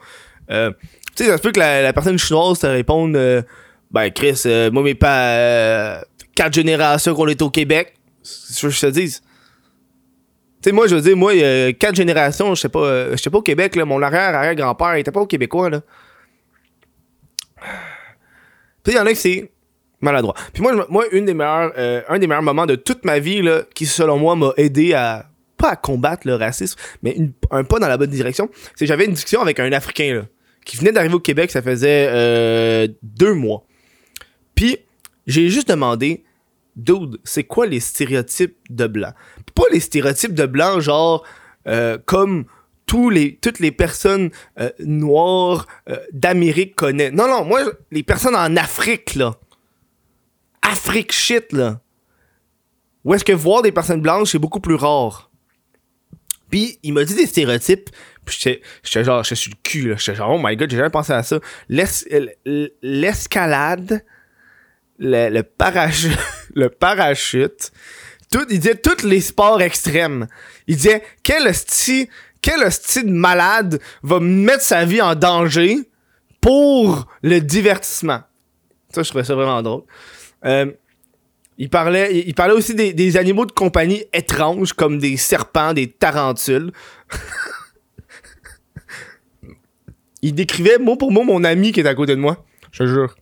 Euh, 0.50 0.70
tu 1.14 1.24
sais, 1.24 1.30
ça 1.30 1.36
se 1.36 1.42
peut 1.42 1.52
que 1.52 1.60
la, 1.60 1.92
personne 1.92 2.18
chinoise 2.18 2.58
te 2.58 2.66
réponde 2.66 3.16
euh, 3.16 3.42
ben, 3.92 4.10
Chris, 4.10 4.42
euh, 4.46 4.70
moi, 4.70 4.82
mes 4.82 4.94
pas 4.94 5.36
euh, 5.36 6.00
quatre 6.34 6.54
générations 6.54 7.14
qu'on 7.14 7.28
est 7.28 7.42
au 7.42 7.50
Québec. 7.50 7.94
C'est 8.22 8.54
ce 8.54 8.66
que 8.66 8.72
je 8.72 8.80
te 8.80 8.86
dis. 8.86 9.10
Tu 9.10 9.20
sais, 10.64 10.72
moi, 10.72 10.86
je 10.86 10.94
veux 10.94 11.00
dire, 11.02 11.16
moi, 11.16 11.32
a 11.32 11.72
quatre 11.72 11.96
générations, 11.96 12.54
je 12.54 12.60
sais 12.60 12.68
pas, 12.68 12.84
euh, 12.84 13.10
je 13.12 13.22
sais 13.22 13.30
pas 13.30 13.38
au 13.38 13.42
Québec, 13.42 13.76
là, 13.76 13.84
mon 13.84 14.00
arrière-arrière-grand-père, 14.00 14.96
il 14.96 15.00
était 15.00 15.10
pas 15.10 15.20
au 15.20 15.26
Québécois, 15.26 15.68
là. 15.68 15.80
Puis 18.82 18.94
il 18.94 18.96
y 18.96 18.98
en 18.98 19.06
a 19.06 19.10
qui 19.10 19.16
c'est 19.16 19.52
maladroit. 20.00 20.34
Puis 20.52 20.62
moi, 20.62 20.86
moi 20.88 21.04
une 21.12 21.26
des 21.26 21.34
meilleures, 21.34 21.72
un 22.08 22.18
des 22.18 22.26
meilleurs 22.26 22.42
moments 22.42 22.66
de 22.66 22.74
toute 22.74 23.04
ma 23.04 23.18
vie, 23.18 23.42
là, 23.42 23.62
qui, 23.74 23.86
selon 23.86 24.18
moi, 24.18 24.34
m'a 24.34 24.52
aidé 24.56 24.94
à, 24.94 25.26
pas 25.56 25.70
à 25.70 25.76
combattre 25.76 26.26
le 26.26 26.34
racisme, 26.34 26.78
mais 27.02 27.16
un 27.50 27.62
pas 27.62 27.78
dans 27.78 27.86
la 27.86 27.96
bonne 27.96 28.10
direction, 28.10 28.48
c'est 28.74 28.86
j'avais 28.86 29.04
une 29.04 29.12
discussion 29.12 29.42
avec 29.42 29.60
un 29.60 29.70
Africain, 29.72 30.14
là, 30.14 30.22
qui 30.64 30.76
venait 30.76 30.92
d'arriver 30.92 31.14
au 31.14 31.20
Québec, 31.20 31.50
ça 31.50 31.62
faisait 31.62 32.88
deux 33.02 33.34
mois. 33.34 33.64
Puis, 34.54 34.78
j'ai 35.26 35.48
juste 35.48 35.68
demandé, 35.68 36.24
dude, 36.76 37.18
c'est 37.24 37.44
quoi 37.44 37.66
les 37.66 37.80
stéréotypes 37.80 38.56
de 38.70 38.86
blanc? 38.86 39.12
Pas 39.54 39.64
les 39.70 39.80
stéréotypes 39.80 40.34
de 40.34 40.46
blanc, 40.46 40.80
genre, 40.80 41.24
euh, 41.66 41.98
comme 42.04 42.46
tous 42.86 43.10
les, 43.10 43.36
toutes 43.36 43.60
les 43.60 43.72
personnes 43.72 44.30
euh, 44.60 44.70
noires 44.80 45.66
euh, 45.88 45.96
d'Amérique 46.12 46.74
connaissent. 46.74 47.12
Non, 47.12 47.28
non, 47.28 47.44
moi, 47.44 47.60
les 47.90 48.02
personnes 48.02 48.36
en 48.36 48.56
Afrique, 48.56 49.14
là. 49.14 49.36
Afrique 50.62 51.12
shit, 51.12 51.52
là. 51.52 51.80
Où 53.04 53.14
est-ce 53.14 53.24
que 53.24 53.32
voir 53.32 53.62
des 53.62 53.72
personnes 53.72 54.00
blanches, 54.00 54.30
c'est 54.32 54.38
beaucoup 54.38 54.60
plus 54.60 54.76
rare. 54.76 55.30
Puis, 56.50 56.78
il 56.82 56.92
m'a 56.92 57.04
dit 57.04 57.14
des 57.14 57.26
stéréotypes. 57.26 57.90
Puis, 58.24 58.60
j'étais 58.82 59.04
genre, 59.04 59.24
j'étais 59.24 59.36
sur 59.36 59.52
le 59.52 59.56
cul, 59.62 59.88
là. 59.88 59.96
J'étais 59.96 60.16
genre, 60.16 60.30
oh 60.30 60.40
my 60.42 60.56
god, 60.56 60.70
j'ai 60.70 60.76
jamais 60.76 60.90
pensé 60.90 61.12
à 61.12 61.22
ça. 61.22 61.40
L'escalade 62.82 64.04
le, 65.02 66.72
parachute, 66.72 67.72
il 68.50 68.58
disait 68.58 68.76
tous 68.76 69.04
les 69.04 69.20
sports 69.20 69.60
extrêmes. 69.60 70.26
Il 70.66 70.76
disait 70.76 71.02
quel 71.22 71.52
style, 71.54 72.06
quel 72.40 72.70
style 72.70 73.12
malade 73.12 73.80
va 74.02 74.20
mettre 74.20 74.62
sa 74.62 74.84
vie 74.84 75.02
en 75.02 75.14
danger 75.14 75.78
pour 76.40 77.06
le 77.22 77.40
divertissement? 77.40 78.20
Ça, 78.94 79.02
je 79.02 79.08
trouvais 79.08 79.24
ça 79.24 79.34
vraiment 79.34 79.62
drôle. 79.62 79.82
Euh, 80.44 80.70
il 81.58 81.68
parlait, 81.68 82.24
aussi 82.52 82.74
des, 82.74 82.92
des, 82.92 83.16
animaux 83.16 83.46
de 83.46 83.52
compagnie 83.52 84.04
étranges 84.12 84.72
comme 84.72 84.98
des 84.98 85.16
serpents, 85.16 85.74
des 85.74 85.88
tarentules. 85.88 86.72
il 90.22 90.34
décrivait 90.34 90.78
mot 90.78 90.96
pour 90.96 91.12
mot 91.12 91.22
mon 91.22 91.44
ami 91.44 91.72
qui 91.72 91.80
est 91.80 91.86
à 91.86 91.94
côté 91.94 92.16
de 92.16 92.20
moi. 92.20 92.44
Je 92.72 92.84
te 92.84 92.88
jure. 92.88 93.14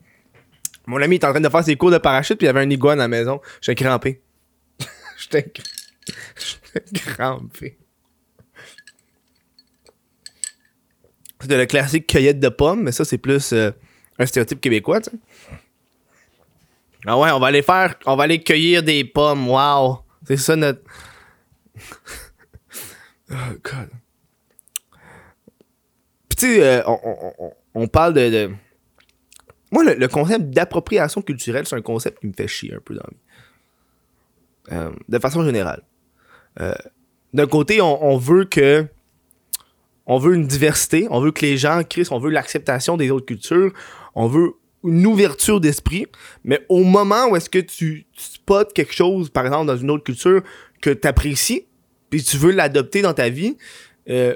Mon 0.91 1.01
ami 1.01 1.17
était 1.17 1.27
en 1.27 1.31
train 1.31 1.41
de 1.41 1.49
faire 1.49 1.63
ses 1.63 1.77
cours 1.77 1.93
de 1.93 1.99
parachute, 1.99 2.37
puis 2.37 2.47
il 2.47 2.49
y 2.49 2.51
avait 2.51 2.63
un 2.63 2.69
iguane 2.69 2.99
à 2.99 3.05
la 3.05 3.09
maison. 3.09 3.41
J'étais 3.61 3.85
crampé. 3.85 4.21
J'étais 5.31 5.53
crampé. 6.93 7.79
C'était 11.41 11.59
le 11.59 11.67
classique 11.67 12.09
cueillette 12.09 12.41
de 12.41 12.49
pommes, 12.49 12.83
mais 12.83 12.91
ça, 12.91 13.05
c'est 13.05 13.19
plus 13.19 13.53
euh, 13.53 13.71
un 14.19 14.27
stéréotype 14.27 14.61
québécois, 14.61 15.01
tu 15.01 15.11
sais. 15.11 15.17
Ah 17.07 17.17
ouais, 17.17 17.31
on 17.31 17.39
va 17.39 17.47
aller 17.47 17.63
faire. 17.63 17.95
On 18.05 18.17
va 18.17 18.25
aller 18.25 18.43
cueillir 18.43 18.83
des 18.83 19.05
pommes. 19.05 19.49
Wow! 19.49 20.01
C'est 20.27 20.37
ça 20.37 20.57
notre. 20.57 20.81
oh 23.31 23.35
god. 23.63 23.91
Puis 26.29 26.37
tu 26.37 26.47
sais, 26.47 26.63
euh, 26.65 26.83
on, 26.87 27.33
on, 27.39 27.53
on, 27.75 27.87
parle 27.87 28.15
de 28.15 28.51
moi, 29.71 29.85
le, 29.85 30.09
concept 30.09 30.51
d'appropriation 30.51 31.23
culturelle, 31.23 31.67
c'est 31.67 31.77
un 31.77 31.83
concept 31.83 32.21
qui 32.21 32.27
me 32.27 32.33
fait 32.33 32.49
chier 32.49 32.75
un 32.75 32.81
peu 32.85 32.95
dans 32.95 33.05
la. 34.69 34.77
Euh, 34.77 34.91
de 35.09 35.19
façon 35.19 35.45
générale. 35.45 35.83
Euh, 36.61 36.75
D'un 37.33 37.47
côté, 37.47 37.81
on, 37.81 38.17
veut 38.17 38.45
que. 38.45 38.87
On 40.07 40.19
veut 40.19 40.35
une 40.35 40.47
diversité, 40.47 41.07
on 41.11 41.21
veut 41.21 41.31
que 41.31 41.43
les 41.43 41.57
gens, 41.57 41.83
Chris, 41.89 42.09
on 42.11 42.19
veut 42.19 42.31
l'acceptation 42.31 42.97
des 42.97 43.11
autres 43.11 43.27
cultures, 43.27 43.73
on 44.15 44.27
veut 44.27 44.55
une 44.83 45.07
ouverture 45.07 45.61
d'esprit, 45.61 46.07
mais 46.43 46.65
au 46.69 46.83
moment 46.83 47.29
où 47.29 47.37
est-ce 47.37 47.51
que 47.51 47.59
tu, 47.59 48.07
tu 48.13 48.23
spots 48.23 48.73
quelque 48.75 48.95
chose, 48.95 49.31
par 49.31 49.45
exemple, 49.45 49.67
dans 49.67 49.77
une 49.77 49.91
autre 49.91 50.03
culture, 50.03 50.43
que 50.81 50.91
tu 50.91 51.07
apprécies, 51.07 51.67
puis 52.09 52.23
tu 52.23 52.37
veux 52.37 52.51
l'adopter 52.51 53.03
dans 53.03 53.15
ta 53.15 53.29
vie, 53.29 53.57
euh, 54.09 54.35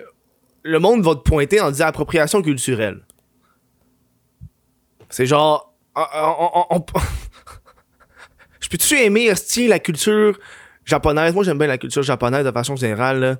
le 0.63 0.79
monde 0.79 1.03
va 1.03 1.15
te 1.15 1.21
pointer 1.21 1.61
en 1.61 1.71
disant 1.71 1.87
appropriation 1.87 2.43
culturelle. 2.43 3.01
C'est 5.11 5.27
genre. 5.27 5.73
Je 8.61 8.69
peux-tu 8.69 8.95
aimer 8.99 9.25
esti, 9.27 9.69
la 9.69 9.79
culture 9.79 10.39
japonaise? 10.85 11.35
Moi, 11.35 11.45
j'aime 11.45 11.59
bien 11.59 11.67
la 11.67 11.79
culture 11.79 12.03
japonaise 12.03 12.45
de 12.45 12.51
façon 12.51 12.77
générale. 12.77 13.39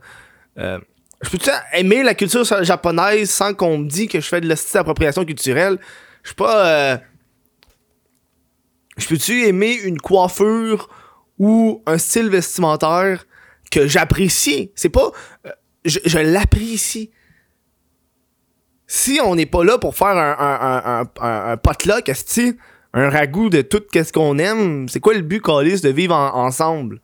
Euh, 0.59 0.79
je 1.23 1.31
peux-tu 1.31 1.51
aimer 1.73 2.03
la 2.03 2.15
culture 2.15 2.45
japonaise 2.63 3.31
sans 3.31 3.55
qu'on 3.55 3.79
me 3.79 3.89
dise 3.89 4.09
que 4.09 4.21
je 4.21 4.29
fais 4.29 4.41
de 4.41 4.47
l'esti 4.47 4.75
d'appropriation 4.75 5.25
culturelle? 5.25 5.79
Je 6.23 6.29
suis 6.29 6.35
pas. 6.37 6.67
euh, 6.67 6.97
Je 8.97 9.09
peux-tu 9.09 9.45
aimer 9.47 9.75
une 9.75 9.99
coiffure 10.01 10.89
ou 11.39 11.83
un 11.87 11.99
style 11.99 12.29
vestimentaire 12.29 13.25
que 13.71 13.87
j'apprécie? 13.89 14.71
C'est 14.75 14.91
pas. 14.91 15.11
euh, 15.47 15.51
je 15.85 16.19
l'apprécie. 16.19 17.11
Si 18.87 19.19
on 19.25 19.35
n'est 19.35 19.47
pas 19.47 19.65
là 19.65 19.79
pour 19.79 19.97
faire 19.97 20.09
un, 20.09 20.37
un, 20.39 21.03
un, 21.21 21.53
un, 21.53 21.57
potluck, 21.57 22.11
un 22.93 23.11
ragoût 23.11 23.49
de 23.49 23.63
tout 23.63 23.83
ce 23.93 24.13
qu'on 24.13 24.39
aime, 24.39 24.89
c'est 24.89 25.01
quoi 25.01 25.15
le 25.15 25.23
but, 25.23 25.41
Calis, 25.43 25.81
de 25.81 25.89
vivre 25.89 26.15
en- 26.15 26.35
ensemble? 26.45 27.01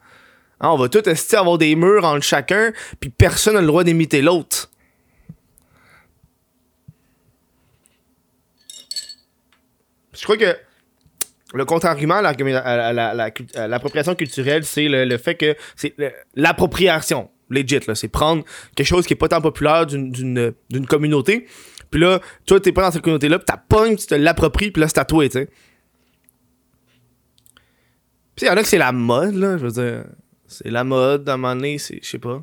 Hein, 0.61 0.69
on 0.71 0.77
va 0.77 0.89
tout 0.91 1.09
esti 1.09 1.37
avoir 1.37 1.57
des 1.59 1.75
murs 1.75 2.05
entre 2.05 2.23
chacun, 2.25 2.73
puis 3.01 3.09
personne 3.11 3.55
n'a 3.55 3.61
le 3.63 3.67
droit 3.67 3.83
d'imiter 3.83 4.21
l'autre. 4.21 4.71
Je 10.13 10.23
crois 10.25 10.37
que 10.37 10.57
le 11.55 11.65
contre-argument 11.65 12.17
à 12.17 12.23
à 12.59 12.93
la- 12.93 13.15
la- 13.15 13.69
l'appropriation 13.69 14.15
culturelle, 14.15 14.65
c'est 14.65 14.89
le, 14.89 15.05
fait 15.19 15.35
que 15.35 15.57
c'est 15.77 15.95
l'appropriation. 16.35 17.31
Legit, 17.51 17.81
là. 17.87 17.95
C'est 17.95 18.09
prendre 18.09 18.45
quelque 18.77 18.87
chose 18.87 19.07
qui 19.07 19.13
est 19.13 19.17
pas 19.17 19.29
tant 19.29 19.41
populaire 19.41 19.87
d'une- 19.87 20.55
communauté. 20.89 21.47
Puis 21.91 22.01
là, 22.01 22.21
toi, 22.47 22.61
t'es 22.61 22.73
pas 22.73 22.83
dans 22.83 22.91
cette 22.93 23.03
communauté-là, 23.03 23.39
puis 23.41 23.47
t'as 23.47 23.89
tu 23.97 24.07
te 24.07 24.15
l'appropries, 24.15 24.71
puis 24.71 24.81
là, 24.81 24.89
c'est 24.89 24.99
à 24.99 25.05
toi, 25.05 25.25
tu 25.29 25.33
sais. 25.33 25.49
Puis 28.37 28.47
il 28.47 28.49
y 28.49 28.51
en 28.51 28.57
a 28.57 28.63
que 28.63 28.69
c'est 28.69 28.79
la 28.79 28.93
mode, 28.93 29.35
là. 29.35 29.59
Je 29.59 29.67
veux 29.67 29.73
dire, 29.73 30.05
c'est 30.47 30.71
la 30.71 30.85
mode, 30.85 31.29
à 31.29 31.35
un 31.35 31.37
moment 31.37 31.55
donné. 31.57 31.79
Je 31.79 31.99
sais 32.03 32.19
pas. 32.19 32.43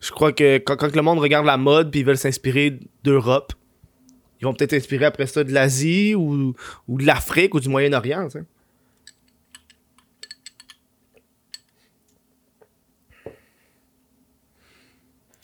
Je 0.00 0.10
crois 0.10 0.32
que 0.32 0.58
quand, 0.58 0.76
quand 0.76 0.94
le 0.94 1.02
monde 1.02 1.18
regarde 1.18 1.46
la 1.46 1.56
mode, 1.56 1.90
puis 1.90 2.00
ils 2.00 2.06
veulent 2.06 2.16
s'inspirer 2.18 2.78
d'Europe, 3.04 3.52
ils 4.40 4.44
vont 4.44 4.54
peut-être 4.54 4.70
s'inspirer 4.70 5.04
après 5.04 5.26
ça 5.26 5.42
de 5.44 5.52
l'Asie 5.52 6.14
ou, 6.14 6.54
ou 6.86 6.98
de 6.98 7.04
l'Afrique 7.04 7.54
ou 7.54 7.60
du 7.60 7.68
Moyen-Orient, 7.68 8.24
tu 8.26 8.38
sais. 8.38 8.44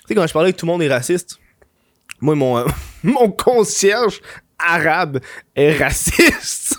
Sais, 0.09 0.15
quand 0.15 0.27
je 0.27 0.33
parlais 0.33 0.53
que 0.53 0.59
tout 0.59 0.67
le 0.67 0.73
monde 0.73 0.83
est 0.83 0.93
raciste, 0.93 1.39
moi, 2.21 2.35
mon, 2.35 2.59
euh, 2.59 2.67
mon 3.03 3.31
concierge 3.31 4.21
arabe 4.59 5.21
est 5.55 5.77
raciste. 5.77 6.79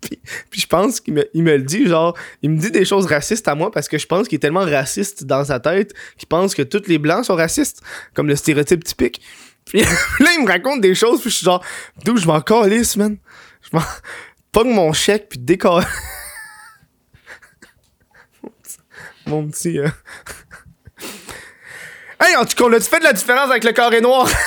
puis, 0.00 0.20
je 0.52 0.66
pense 0.66 1.00
qu'il 1.00 1.14
me, 1.14 1.28
il 1.34 1.42
me 1.42 1.56
le 1.56 1.62
dit, 1.62 1.86
genre, 1.86 2.16
il 2.42 2.50
me 2.50 2.58
dit 2.58 2.70
des 2.70 2.84
choses 2.84 3.06
racistes 3.06 3.48
à 3.48 3.54
moi 3.54 3.70
parce 3.70 3.88
que 3.88 3.98
je 3.98 4.06
pense 4.06 4.28
qu'il 4.28 4.36
est 4.36 4.40
tellement 4.40 4.64
raciste 4.64 5.24
dans 5.24 5.44
sa 5.44 5.60
tête 5.60 5.94
qu'il 6.16 6.28
pense 6.28 6.54
que 6.54 6.62
tous 6.62 6.86
les 6.86 6.98
blancs 6.98 7.24
sont 7.24 7.36
racistes, 7.36 7.82
comme 8.14 8.28
le 8.28 8.36
stéréotype 8.36 8.84
typique. 8.84 9.20
Puis 9.64 9.80
là, 10.20 10.30
il 10.36 10.44
me 10.44 10.48
raconte 10.48 10.80
des 10.80 10.94
choses, 10.94 11.20
puis 11.20 11.30
je 11.30 11.36
suis 11.36 11.44
genre, 11.44 11.64
d'où 12.04 12.16
je 12.16 12.26
m'en 12.26 12.40
calisse, 12.40 12.96
man? 12.96 13.18
Je 13.62 13.76
m'en. 13.76 13.82
Pogne 14.50 14.72
mon 14.72 14.92
chèque, 14.94 15.28
puis 15.28 15.38
décolle. 15.38 15.84
mon 19.26 19.46
petit. 19.48 19.78
euh, 19.78 19.88
En 22.36 22.44
tout 22.44 22.54
cas, 22.56 22.64
on 22.64 22.72
a-tu 22.72 22.88
fait 22.88 22.98
de 22.98 23.04
la 23.04 23.12
différence 23.12 23.50
avec 23.50 23.64
le 23.64 23.72
carré 23.72 24.00
noir? 24.00 24.28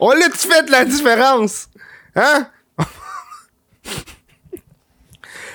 on 0.00 0.10
l'a-tu 0.12 0.48
fait? 0.48 0.62
De 0.64 0.70
la 0.70 0.84
différence? 0.84 1.68
Hein? 2.16 2.48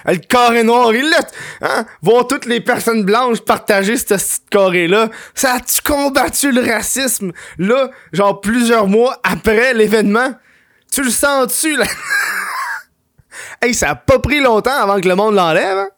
le 0.06 0.17
carré 0.17 0.63
noir, 0.63 0.93
il 0.93 1.10
l'a. 1.10 1.19
Hein? 1.62 1.86
Voir 2.02 2.28
toutes 2.28 2.45
les 2.45 2.62
personnes 2.62 3.04
blanches 3.04 3.41
partager 3.41 3.97
ce 3.97 4.06
petit 4.06 4.41
carré-là. 4.50 5.10
Ça 5.34 5.56
a-tu 5.56 5.82
combattu 5.82 6.52
le 6.52 6.62
racisme? 6.62 7.32
Là, 7.58 7.89
genre 8.13 8.39
plusieurs 8.41 8.88
mois 8.88 9.19
après 9.23 9.73
l'événement? 9.73 10.36
Tu 10.91 11.04
le 11.04 11.10
sens-tu, 11.10 11.76
là? 11.76 11.86
hey, 13.62 13.73
ça 13.73 13.89
a 13.91 13.95
pas 13.95 14.19
pris 14.19 14.39
longtemps 14.39 14.80
avant 14.80 15.02
que 15.02 15.08
le 15.08 15.15
monde 15.15 15.36
l'enlève, 15.36 15.78
hein? 15.78 15.89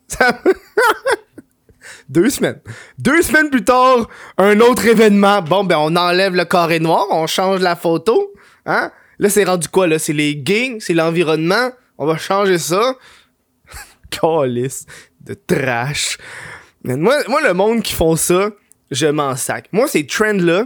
Deux 2.10 2.30
semaines. 2.32 2.60
Deux 2.98 3.22
semaines 3.22 3.50
plus 3.52 3.64
tard, 3.64 4.10
un 4.38 4.60
autre 4.62 4.86
événement. 4.86 5.42
Bon, 5.44 5.64
ben, 5.64 5.78
on 5.78 5.96
enlève 5.96 6.34
le 6.36 6.44
carré 6.46 6.80
noir, 6.80 7.06
on 7.12 7.28
change 7.28 7.62
la 7.62 7.76
photo. 7.76 8.34
Hein? 8.66 8.92
Là, 9.20 9.30
c'est 9.30 9.44
rendu 9.44 9.68
quoi, 9.68 9.86
là? 9.88 10.00
C'est 10.00 10.14
les 10.14 10.36
gays, 10.36 10.78
c'est 10.80 10.94
l'environnement. 10.96 11.70
On 12.00 12.06
va 12.08 12.18
changer 12.18 12.58
ça. 12.58 12.96
Calice 14.10 14.86
de 15.22 15.36
trash. 15.36 16.18
Moi, 16.84 17.18
moi, 17.28 17.42
le 17.42 17.54
monde 17.54 17.84
qui 17.84 17.94
font 17.94 18.16
ça, 18.16 18.50
je 18.90 19.06
m'en 19.06 19.36
sac. 19.36 19.68
Moi, 19.72 19.88
ces 19.88 20.08
trends-là, 20.08 20.66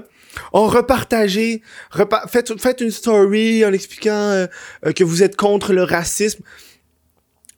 on 0.54 0.68
repartagez, 0.68 1.62
repa- 1.92 2.28
faites, 2.30 2.60
faites 2.62 2.82
une 2.82 2.92
story 2.92 3.66
en 3.66 3.74
expliquant 3.74 4.12
euh, 4.12 4.48
euh, 4.86 4.92
que 4.94 5.04
vous 5.04 5.24
êtes 5.24 5.36
contre 5.36 5.74
le 5.74 5.84
racisme. 5.84 6.42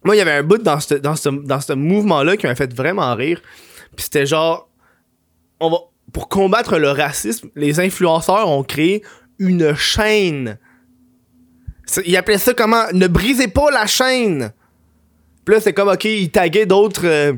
Moi, 0.03 0.15
il 0.15 0.19
y 0.19 0.21
avait 0.21 0.31
un 0.31 0.43
bout 0.43 0.57
dans 0.61 0.79
ce, 0.79 0.95
dans 0.95 1.15
ce, 1.15 1.29
dans 1.29 1.61
ce 1.61 1.73
mouvement-là 1.73 2.37
qui 2.37 2.47
m'a 2.47 2.55
fait 2.55 2.73
vraiment 2.73 3.13
rire. 3.15 3.41
Puis 3.95 4.05
c'était 4.05 4.25
genre, 4.25 4.69
on 5.59 5.69
va, 5.69 5.77
pour 6.13 6.29
combattre 6.29 6.77
le 6.77 6.91
racisme, 6.91 7.49
les 7.55 7.79
influenceurs 7.79 8.49
ont 8.49 8.63
créé 8.63 9.03
une 9.39 9.75
chaîne. 9.75 10.57
Ils 12.05 12.17
appelaient 12.17 12.37
ça 12.37 12.53
comment? 12.53 12.85
Ne 12.93 13.07
brisez 13.07 13.47
pas 13.47 13.69
la 13.71 13.85
chaîne. 13.85 14.51
Puis 15.45 15.55
là, 15.55 15.61
c'est 15.61 15.73
comme, 15.73 15.89
ok, 15.89 16.05
ils 16.05 16.31
taguaient 16.31 16.65
d'autres 16.65 17.05
euh, 17.05 17.33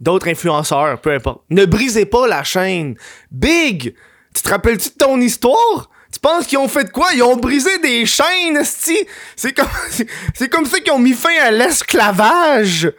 d'autres 0.00 0.28
influenceurs, 0.28 1.00
peu 1.00 1.12
importe. 1.12 1.42
Ne 1.50 1.64
brisez 1.64 2.04
pas 2.04 2.26
la 2.26 2.44
chaîne. 2.44 2.96
Big! 3.30 3.94
Tu 4.34 4.42
te 4.42 4.48
rappelles-tu 4.48 4.90
de 4.90 4.94
ton 4.94 5.20
histoire? 5.20 5.90
Tu 6.12 6.20
penses 6.20 6.46
qu'ils 6.46 6.58
ont 6.58 6.68
fait 6.68 6.84
de 6.84 6.90
quoi? 6.90 7.08
Ils 7.14 7.22
ont 7.22 7.36
brisé 7.36 7.78
des 7.78 8.04
chaînes! 8.06 8.62
C'est 8.64 9.52
comme, 9.52 9.68
c'est 10.34 10.48
comme 10.48 10.66
ça 10.66 10.80
qu'ils 10.80 10.92
ont 10.92 10.98
mis 10.98 11.14
fin 11.14 11.34
à 11.42 11.50
l'esclavage! 11.50 12.92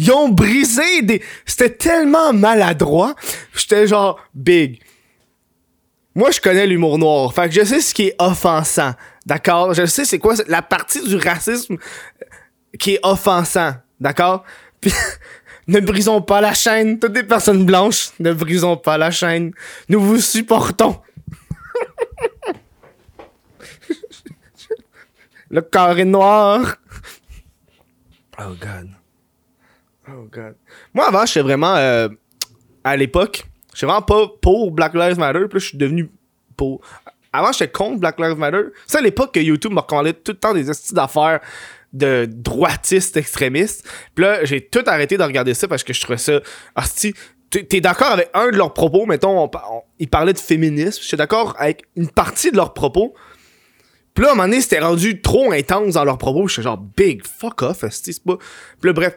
Ils 0.00 0.10
ont 0.12 0.28
brisé 0.30 1.02
des. 1.02 1.22
C'était 1.44 1.74
tellement 1.74 2.32
maladroit. 2.32 3.14
J'étais 3.54 3.86
genre, 3.86 4.18
big. 4.34 4.80
Moi, 6.14 6.30
je 6.30 6.40
connais 6.40 6.66
l'humour 6.66 6.96
noir. 6.96 7.34
Fait 7.34 7.50
que 7.50 7.54
je 7.54 7.64
sais 7.64 7.82
ce 7.82 7.92
qui 7.92 8.04
est 8.04 8.16
offensant. 8.18 8.94
D'accord? 9.26 9.74
Je 9.74 9.84
sais 9.84 10.06
c'est 10.06 10.18
quoi 10.18 10.36
la 10.48 10.62
partie 10.62 11.06
du 11.06 11.16
racisme 11.16 11.76
qui 12.78 12.94
est 12.94 13.00
offensant. 13.02 13.74
D'accord? 14.00 14.44
Ne 15.66 15.78
brisons 15.78 16.22
pas 16.22 16.40
la 16.40 16.54
chaîne. 16.54 16.98
Toutes 16.98 17.14
les 17.14 17.22
personnes 17.22 17.64
blanches, 17.64 18.10
ne 18.18 18.32
brisons 18.32 18.76
pas 18.76 18.98
la 18.98 19.12
chaîne. 19.12 19.52
Nous 19.88 20.00
vous 20.00 20.18
supportons. 20.18 21.00
Le 25.50 25.60
carré 25.60 26.04
noir. 26.04 26.74
Oh, 28.40 28.54
God. 28.58 28.99
Oh, 30.12 30.26
God. 30.30 30.54
Moi, 30.94 31.06
avant, 31.08 31.24
j'étais 31.26 31.42
vraiment... 31.42 31.76
euh, 31.76 32.08
à 32.84 32.96
l'époque, 32.96 33.44
j'étais 33.74 33.86
vraiment 33.86 34.02
pas 34.02 34.26
pour 34.40 34.70
Black 34.70 34.94
Lives 34.94 35.18
Matter. 35.18 35.46
Puis 35.50 35.60
je 35.60 35.66
suis 35.68 35.78
devenu 35.78 36.10
pour... 36.56 36.80
Avant, 37.32 37.52
j'étais 37.52 37.70
contre 37.70 38.00
Black 38.00 38.18
Lives 38.18 38.38
Matter. 38.38 38.62
C'est 38.86 38.98
à 38.98 39.02
l'époque 39.02 39.32
que 39.34 39.40
YouTube 39.40 39.72
me 39.72 39.80
recommandait 39.80 40.14
tout 40.14 40.32
le 40.32 40.38
temps 40.38 40.54
des 40.54 40.68
astuces 40.70 40.94
d'affaires 40.94 41.40
de 41.92 42.28
droitistes 42.30 43.16
extrémistes. 43.16 43.88
Puis 44.14 44.24
là, 44.24 44.44
j'ai 44.44 44.60
tout 44.66 44.82
arrêté 44.86 45.16
de 45.16 45.22
regarder 45.22 45.54
ça 45.54 45.68
parce 45.68 45.84
que 45.84 45.92
je 45.92 46.00
trouvais 46.00 46.18
ça... 46.18 46.40
Hostie, 46.76 47.14
t'es 47.50 47.80
d'accord 47.80 48.12
avec 48.12 48.30
un 48.32 48.50
de 48.50 48.56
leurs 48.56 48.72
propos, 48.72 49.06
mettons, 49.06 49.36
on, 49.42 49.50
on- 49.52 49.82
ils 49.98 50.08
parlaient 50.08 50.32
de 50.32 50.38
féminisme, 50.38 51.02
j'étais 51.02 51.16
d'accord 51.16 51.56
avec 51.58 51.82
une 51.96 52.08
partie 52.08 52.52
de 52.52 52.56
leurs 52.56 52.74
propos. 52.74 53.12
Puis 54.14 54.22
là, 54.22 54.30
à 54.30 54.32
un 54.32 54.36
moment 54.36 54.48
donné, 54.48 54.60
c'était 54.60 54.78
rendu 54.78 55.20
trop 55.20 55.50
intense 55.52 55.94
dans 55.94 56.04
leurs 56.04 56.18
propos. 56.18 56.46
J'étais 56.46 56.62
genre, 56.62 56.78
big, 56.78 57.24
fuck 57.26 57.62
off, 57.62 57.82
esti, 57.84 58.12
c'est 58.12 58.24
pas. 58.24 58.36
Puis 58.36 58.88
là, 58.88 58.92
bref. 58.92 59.16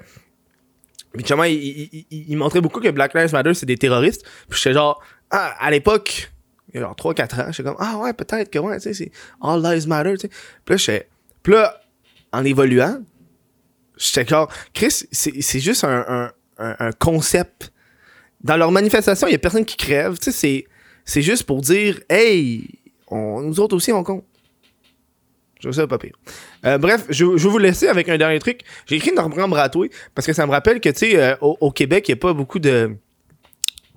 Puis 1.14 1.22
justement, 1.22 1.44
il, 1.44 1.54
il, 1.56 2.06
il- 2.10 2.26
il 2.32 2.38
montrait 2.38 2.62
beaucoup 2.62 2.80
que 2.80 2.90
Black 2.90 3.14
Lives 3.14 3.32
Matter, 3.34 3.54
c'est 3.54 3.66
des 3.66 3.78
terroristes. 3.78 4.24
Puis 4.50 4.60
j'étais 4.60 4.74
genre, 4.74 5.02
ah, 5.32 5.54
à 5.60 5.70
l'époque, 5.72 6.32
il 6.70 6.76
y 6.76 6.78
a 6.80 6.82
genre 6.88 6.96
3-4 6.96 7.42
ans, 7.42 7.52
j'étais 7.52 7.64
comme, 7.64 7.76
ah 7.80 7.98
ouais, 7.98 8.14
peut-être 8.14 8.50
que 8.50 8.60
ouais, 8.60 8.78
tu 8.78 8.84
sais, 8.84 8.94
c'est 8.94 9.12
All 9.42 9.62
Lives 9.62 9.88
Matter, 9.88 10.14
tu 10.14 10.20
sais. 10.22 10.30
Puis 10.66 10.74
là, 10.74 10.78
j'étais. 10.78 11.10
Puis 11.44 11.54
là, 11.54 11.80
en 12.32 12.44
évoluant, 12.44 13.00
j'étais 13.98 14.26
genre, 14.28 14.52
Chris, 14.74 15.04
c'est 15.12 15.60
juste 15.60 15.84
un, 15.84 16.32
un, 16.58 16.76
un, 16.80 16.92
concept. 16.94 17.72
Dans 18.42 18.58
leur 18.58 18.72
manifestation, 18.72 19.28
il 19.28 19.32
y 19.32 19.36
a 19.36 19.40
personne 19.40 19.66
qui 19.66 19.78
crève, 19.78 20.18
tu 20.18 20.26
sais, 20.26 20.32
c'est. 20.32 20.66
C'est 21.06 21.22
juste 21.22 21.44
pour 21.44 21.60
dire, 21.60 22.00
hey, 22.10 22.66
on, 23.08 23.42
nous 23.42 23.60
autres 23.60 23.76
aussi, 23.76 23.92
on 23.92 24.04
compte. 24.06 24.24
Je 25.64 25.70
trouve 25.70 25.76
ça 25.82 25.88
pas 25.88 25.98
pire. 25.98 26.12
Euh, 26.66 26.78
bref, 26.78 27.06
je, 27.08 27.38
je 27.38 27.44
vais 27.44 27.50
vous 27.50 27.58
laisser 27.58 27.88
avec 27.88 28.10
un 28.10 28.18
dernier 28.18 28.40
truc. 28.40 28.62
J'ai 28.86 28.98
écrit 28.98 29.14
Normand 29.14 29.48
Bratoué 29.48 29.90
parce 30.14 30.28
que 30.28 30.34
ça 30.34 30.46
me 30.46 30.52
rappelle 30.52 30.82
que, 30.82 30.90
tu 30.90 31.00
sais, 31.00 31.16
euh, 31.18 31.36
au, 31.40 31.72
Québec, 31.72 32.10
il 32.10 32.12
n'y 32.12 32.18
a 32.18 32.20
pas 32.20 32.34
beaucoup 32.34 32.60
de, 32.60 32.98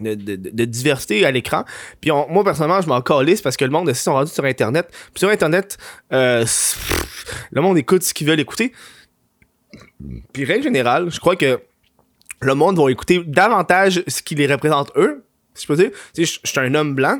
de, 0.01 0.15
de- 0.15 0.65
diversité 0.65 1.27
à 1.27 1.33
l'écran. 1.33 1.65
Puis 2.01 2.13
on- 2.13 2.29
moi, 2.29 2.45
personnellement, 2.45 2.81
je 2.81 2.87
m'en 2.87 3.01
calisse 3.03 3.43
parce 3.43 3.57
que 3.57 3.65
le 3.65 3.73
monde, 3.73 3.89
ils 3.89 3.97
sont 3.97 4.13
rendus 4.13 4.31
sur 4.31 4.45
Internet. 4.45 4.87
Puis 5.13 5.19
sur 5.19 5.29
Internet, 5.29 5.77
euh, 6.13 6.45
le 7.51 7.61
monde 7.61 7.77
écoute 7.79 8.05
ce 8.05 8.15
qu'ils 8.15 8.29
veulent 8.29 8.39
écouter. 8.39 8.73
Puis 10.33 10.45
règle 10.45 10.63
générale, 10.63 11.11
je 11.11 11.19
crois 11.19 11.35
que 11.35 11.61
le 12.43 12.55
monde 12.55 12.79
va 12.79 12.89
écouter 12.93 13.25
davantage 13.27 14.05
ce 14.07 14.23
qui 14.23 14.37
les 14.37 14.47
représente 14.47 14.93
eux. 14.97 15.25
Si 15.55 15.65
je 15.65 15.67
peux 15.67 15.77
dire, 15.77 15.91
tu 16.15 16.25
je 16.25 16.39
suis 16.45 16.61
un 16.61 16.75
homme 16.77 16.95
blanc. 16.95 17.19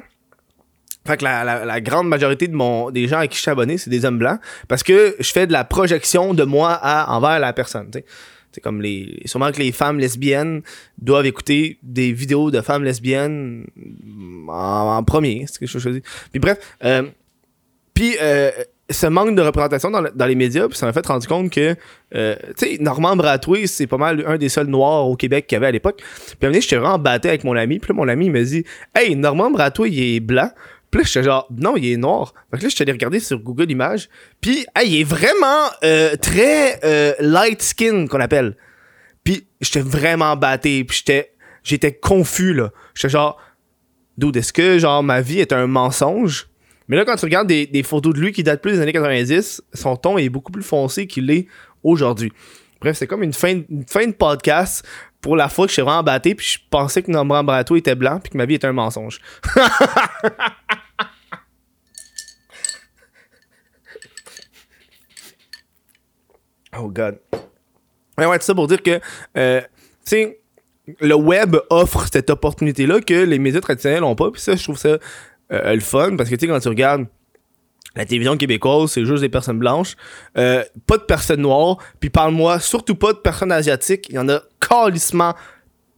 Fait 1.07 1.17
que 1.17 1.25
la, 1.25 1.81
grande 1.81 2.09
majorité 2.09 2.49
de 2.49 2.55
mon, 2.55 2.91
des 2.91 3.09
gens 3.09 3.19
à 3.19 3.27
qui 3.27 3.37
je 3.37 3.43
suis 3.43 3.51
abonné, 3.51 3.79
c'est 3.79 3.91
des 3.91 4.05
hommes 4.05 4.19
blancs. 4.19 4.41
Parce 4.69 4.83
que 4.83 5.17
je 5.19 5.33
fais 5.33 5.47
de 5.47 5.53
la 5.53 5.65
projection 5.65 6.35
de 6.35 6.45
moi 6.45 6.81
envers 7.09 7.39
la 7.39 7.53
personne. 7.53 7.91
C'est 8.53 8.61
comme 8.63 8.81
les. 8.81 9.21
Sûrement 9.27 9.53
que 9.53 9.59
les 9.59 9.71
femmes 9.71 9.99
lesbiennes 9.99 10.63
doivent 10.99 11.27
écouter 11.27 11.79
des 11.83 12.13
vidéos 12.13 12.51
de 12.51 12.61
femmes 12.63 12.85
lesbiennes 12.85 13.67
en, 14.49 15.05
premier. 15.05 15.45
C'est 15.47 15.67
chose 15.67 15.85
que 15.85 15.91
je 15.91 15.95
dis. 15.97 16.03
Puis 16.31 16.41
bref. 16.41 16.59
Euh, 16.83 17.03
puis 17.93 18.17
euh, 18.21 18.51
ce 18.89 19.07
manque 19.07 19.35
de 19.35 19.43
représentation 19.43 19.91
dans, 19.91 20.01
le- 20.01 20.13
dans 20.15 20.27
les 20.27 20.35
médias, 20.35 20.69
puis 20.69 20.79
ça 20.79 20.87
m'a 20.87 20.93
fait 20.93 21.07
rendre 21.07 21.27
compte 21.27 21.51
que, 21.51 21.75
euh, 22.15 22.37
tu 22.57 22.77
sais, 22.77 22.79
Normand 22.79 23.17
Bratoué, 23.17 23.67
c'est 23.67 23.87
pas 23.87 23.97
mal 23.97 24.25
un 24.27 24.39
des 24.39 24.49
seuls 24.49 24.69
noirs 24.69 25.09
au 25.09 25.17
Québec 25.17 25.47
qu'il 25.47 25.57
y 25.57 25.59
avait 25.59 25.67
à 25.67 25.73
l'époque. 25.73 25.97
Puis 25.99 26.37
à 26.43 26.47
un 26.47 26.49
moment 26.51 26.61
j'étais 26.61 26.77
vraiment 26.77 26.99
battu 26.99 27.29
avec 27.29 27.43
mon 27.45 27.57
ami. 27.57 27.79
Puis 27.79 27.89
là, 27.91 27.95
mon 27.95 28.09
ami, 28.09 28.31
me 28.31 28.43
dit 28.45 28.65
Hey, 28.95 29.17
Normand 29.17 29.51
Bratoué, 29.51 29.91
il 29.91 30.17
est 30.17 30.21
blanc. 30.21 30.51
Puis 30.91 31.01
là, 31.01 31.07
j'étais 31.07 31.25
genre, 31.25 31.47
non, 31.51 31.77
il 31.77 31.93
est 31.93 31.97
noir. 31.97 32.33
Fait 32.51 32.59
que 32.59 32.63
là, 32.65 32.69
j'étais 32.69 32.83
allé 32.83 32.93
regarder 32.93 33.21
sur 33.21 33.39
Google 33.39 33.71
Images. 33.71 34.09
Puis, 34.41 34.67
hey, 34.77 34.91
il 34.91 35.01
est 35.01 35.05
vraiment 35.05 35.67
euh, 35.85 36.17
très 36.17 36.81
euh, 36.85 37.13
light 37.21 37.61
skin, 37.63 38.07
qu'on 38.07 38.21
appelle. 38.21 38.57
Puis, 39.25 39.47
j'étais 39.61 39.81
vraiment 39.81 40.37
batté. 40.37 40.85
Puis, 40.85 40.99
j'étais, 40.99 41.33
j'étais 41.63 41.93
confus, 41.93 42.55
là. 42.55 42.73
J'étais 42.95 43.11
genre, 43.11 43.39
dude, 44.17 44.37
est-ce 44.37 44.53
que, 44.53 44.79
genre, 44.79 45.03
ma 45.03 45.21
vie 45.21 45.41
est 45.41 45.53
un 45.53 45.67
mensonge? 45.67 46.49
Mais 46.89 46.97
là, 46.97 47.05
quand 47.05 47.17
tu 47.17 47.25
regardes 47.25 47.49
des, 47.49 47.67
des 47.67 47.83
photos 47.83 48.15
de 48.15 48.21
lui 48.21 48.33
qui 48.33 48.45
datent 48.45 48.63
plus 48.63 48.73
des 48.73 48.81
années 48.81 48.93
90, 48.93 49.63
son 49.75 49.97
ton 49.97 50.19
est 50.19 50.29
beaucoup 50.29 50.53
plus 50.53 50.63
foncé 50.63 51.07
qu'il 51.09 51.27
l'est 51.27 51.49
aujourd'hui. 51.83 52.33
Bref, 52.81 52.97
c'est 52.97 53.07
comme 53.07 53.23
une 53.23 53.33
fin, 53.33 53.63
une 53.69 53.85
fin 53.87 54.07
de 54.07 54.13
podcast 54.13 54.87
pour 55.27 55.35
la 55.35 55.49
fois 55.49 55.67
que 55.67 55.71
je 55.71 55.73
suis 55.73 55.83
vraiment 55.83 56.05
batté, 56.05 56.37
puis 56.37 56.47
je 56.47 56.61
pensais 56.71 57.03
que 57.03 57.11
Normand 57.11 57.43
Brato 57.43 57.75
était 57.75 57.97
blanc, 57.97 58.21
puis 58.21 58.31
que 58.31 58.39
ma 58.39 58.47
vie 58.47 58.55
était 58.55 58.69
un 58.69 58.73
mensonge. 58.73 59.21
oh 66.79 66.89
god. 66.89 67.19
Ouais, 68.17 68.27
ouais, 68.27 68.39
tout 68.39 68.45
ça 68.45 68.55
pour 68.55 68.69
dire 68.69 68.81
que, 68.81 69.01
euh, 69.37 69.61
tu 69.63 69.67
sais, 70.05 70.39
le 71.01 71.17
web 71.17 71.57
offre 71.71 72.07
cette 72.07 72.31
opportunité-là 72.31 73.01
que 73.01 73.25
les 73.25 73.41
médias 73.41 73.61
traditionnels 73.61 74.03
n'ont 74.03 74.15
pas, 74.15 74.31
puis 74.31 74.41
ça, 74.41 74.55
je 74.55 74.63
trouve 74.63 74.79
ça 74.79 74.91
euh, 75.51 75.75
le 75.75 75.81
fun, 75.81 76.15
parce 76.15 76.31
que, 76.31 76.37
tu 76.37 76.47
sais, 76.47 76.53
quand 76.53 76.61
tu 76.61 76.69
regardes 76.69 77.07
la 77.97 78.05
télévision 78.05 78.37
québécoise, 78.37 78.91
c'est 78.91 79.05
juste 79.05 79.23
des 79.23 79.29
personnes 79.29 79.59
blanches, 79.59 79.97
euh, 80.37 80.63
pas 80.87 80.99
de 80.99 81.03
personnes 81.03 81.41
noires, 81.41 81.79
puis 81.99 82.11
parle-moi 82.11 82.61
surtout 82.61 82.95
pas 82.95 83.13
de 83.13 83.19
personnes 83.19 83.53
asiatiques, 83.53 84.07
il 84.11 84.17
y 84.17 84.19
en 84.19 84.29
a 84.29 84.43
calissement 84.61 85.35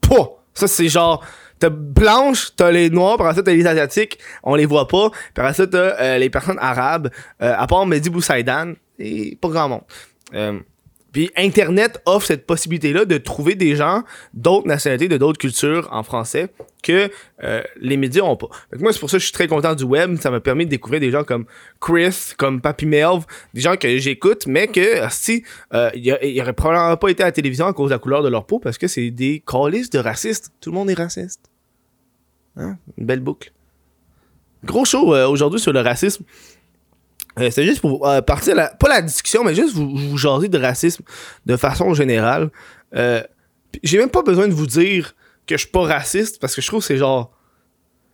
pas. 0.01 0.43
Ça, 0.55 0.67
c'est 0.67 0.89
genre, 0.89 1.25
t'as 1.59 1.71
blanche, 1.71 2.53
t'as 2.57 2.71
les 2.71 2.89
noirs, 2.89 3.19
par 3.19 3.35
ça 3.35 3.43
t'as 3.43 3.53
les 3.53 3.67
asiatiques, 3.67 4.19
on 4.43 4.55
les 4.55 4.67
voit 4.67 4.89
pas, 4.89 5.11
par 5.35 5.55
ça 5.55 5.67
t'as 5.67 5.79
euh, 6.01 6.19
les 6.19 6.31
personnes 6.31 6.59
arabes, 6.61 7.11
euh, 7.43 7.55
à 7.57 7.67
part 7.67 7.85
Mehdi 7.85 8.11
Boussaïdan, 8.11 8.75
et 8.99 9.37
pas 9.41 9.49
grand 9.49 9.69
monde. 9.69 10.63
Puis 11.11 11.31
Internet 11.37 12.03
offre 12.05 12.27
cette 12.27 12.47
possibilité-là 12.47 13.05
de 13.07 13.17
trouver 13.17 13.55
des 13.55 13.75
gens 13.77 14.03
d'autres 14.35 14.67
nationalités, 14.69 15.09
de 15.09 15.17
d'autres 15.17 15.39
cultures 15.39 15.89
en 15.91 16.03
français 16.03 16.49
que 16.83 17.11
euh, 17.43 17.63
les 17.81 17.97
médias 17.97 18.23
ont 18.23 18.37
pas. 18.37 18.49
Que 18.71 18.79
moi, 18.79 18.93
c'est 18.93 19.01
pour 19.01 19.09
ça 19.09 19.17
que 19.17 19.21
je 19.21 19.25
suis 19.25 19.33
très 19.33 19.49
content 19.49 19.75
du 19.75 19.85
web. 19.85 20.17
Ça 20.21 20.31
m'a 20.31 20.41
permis 20.41 20.67
de 20.67 20.71
découvrir 20.71 21.01
des 21.01 21.11
gens 21.11 21.25
comme 21.25 21.47
Chris, 21.81 22.35
comme 22.37 22.61
Papy 22.61 22.85
Melv, 22.87 23.25
des 23.55 23.61
gens 23.63 23.77
que 23.77 23.97
j'écoute, 23.99 24.47
mais 24.47 24.69
que 24.69 25.01
si 25.11 25.45
euh, 25.73 25.91
il 25.95 26.05
y 26.05 26.13
a- 26.13 26.23
il 26.25 26.39
aurait 26.43 26.53
probablement 26.53 26.97
pas 26.99 27.09
été 27.09 27.23
à 27.23 27.27
la 27.27 27.33
télévision 27.33 27.67
à 27.67 27.73
cause 27.73 27.89
de 27.89 27.95
la 27.95 27.99
couleur 27.99 28.23
de 28.23 28.29
leur 28.29 28.45
peau 28.47 28.59
parce 28.59 28.77
que 28.77 28.87
c'est 28.87 29.11
des 29.11 29.43
calices 29.47 29.91
de 29.91 29.99
racistes. 29.99 30.53
Tout 30.61 30.71
le 30.71 30.75
monde 30.77 30.91
est 30.91 30.95
raciste. 30.95 31.41
Hein? 32.57 32.77
Une 32.99 33.07
belle 33.07 33.21
boucle. 33.21 33.51
Gros 34.65 34.85
show 34.85 35.15
euh, 35.15 35.27
aujourd'hui 35.29 35.61
sur 35.61 35.73
le 35.73 35.81
racisme. 35.81 36.25
Euh, 37.39 37.51
c'est 37.51 37.65
juste 37.65 37.81
pour 37.81 38.09
euh, 38.09 38.21
partir, 38.21 38.55
pas 38.79 38.89
la 38.89 39.03
discussion, 39.03 39.45
mais 39.45 39.55
juste 39.55 39.75
vous, 39.75 39.95
vous 39.95 40.17
jaser 40.17 40.49
de 40.49 40.59
racisme 40.59 41.05
de 41.47 41.57
façon 41.57 41.95
générale. 41.95 42.51
Euh, 42.95 43.23
j'ai 43.83 43.99
même 43.99 44.11
pas 44.11 44.23
besoin 44.23 44.49
de 44.49 44.55
vous 44.55 44.67
dire 44.67 45.15
que 45.47 45.57
je 45.57 45.63
suis 45.63 45.71
pas 45.71 45.83
raciste 45.83 46.41
parce 46.41 46.55
que 46.55 46.63
je 46.63 46.67
trouve 46.67 46.81
que 46.81 46.87
c'est 46.87 46.97
genre. 46.97 47.35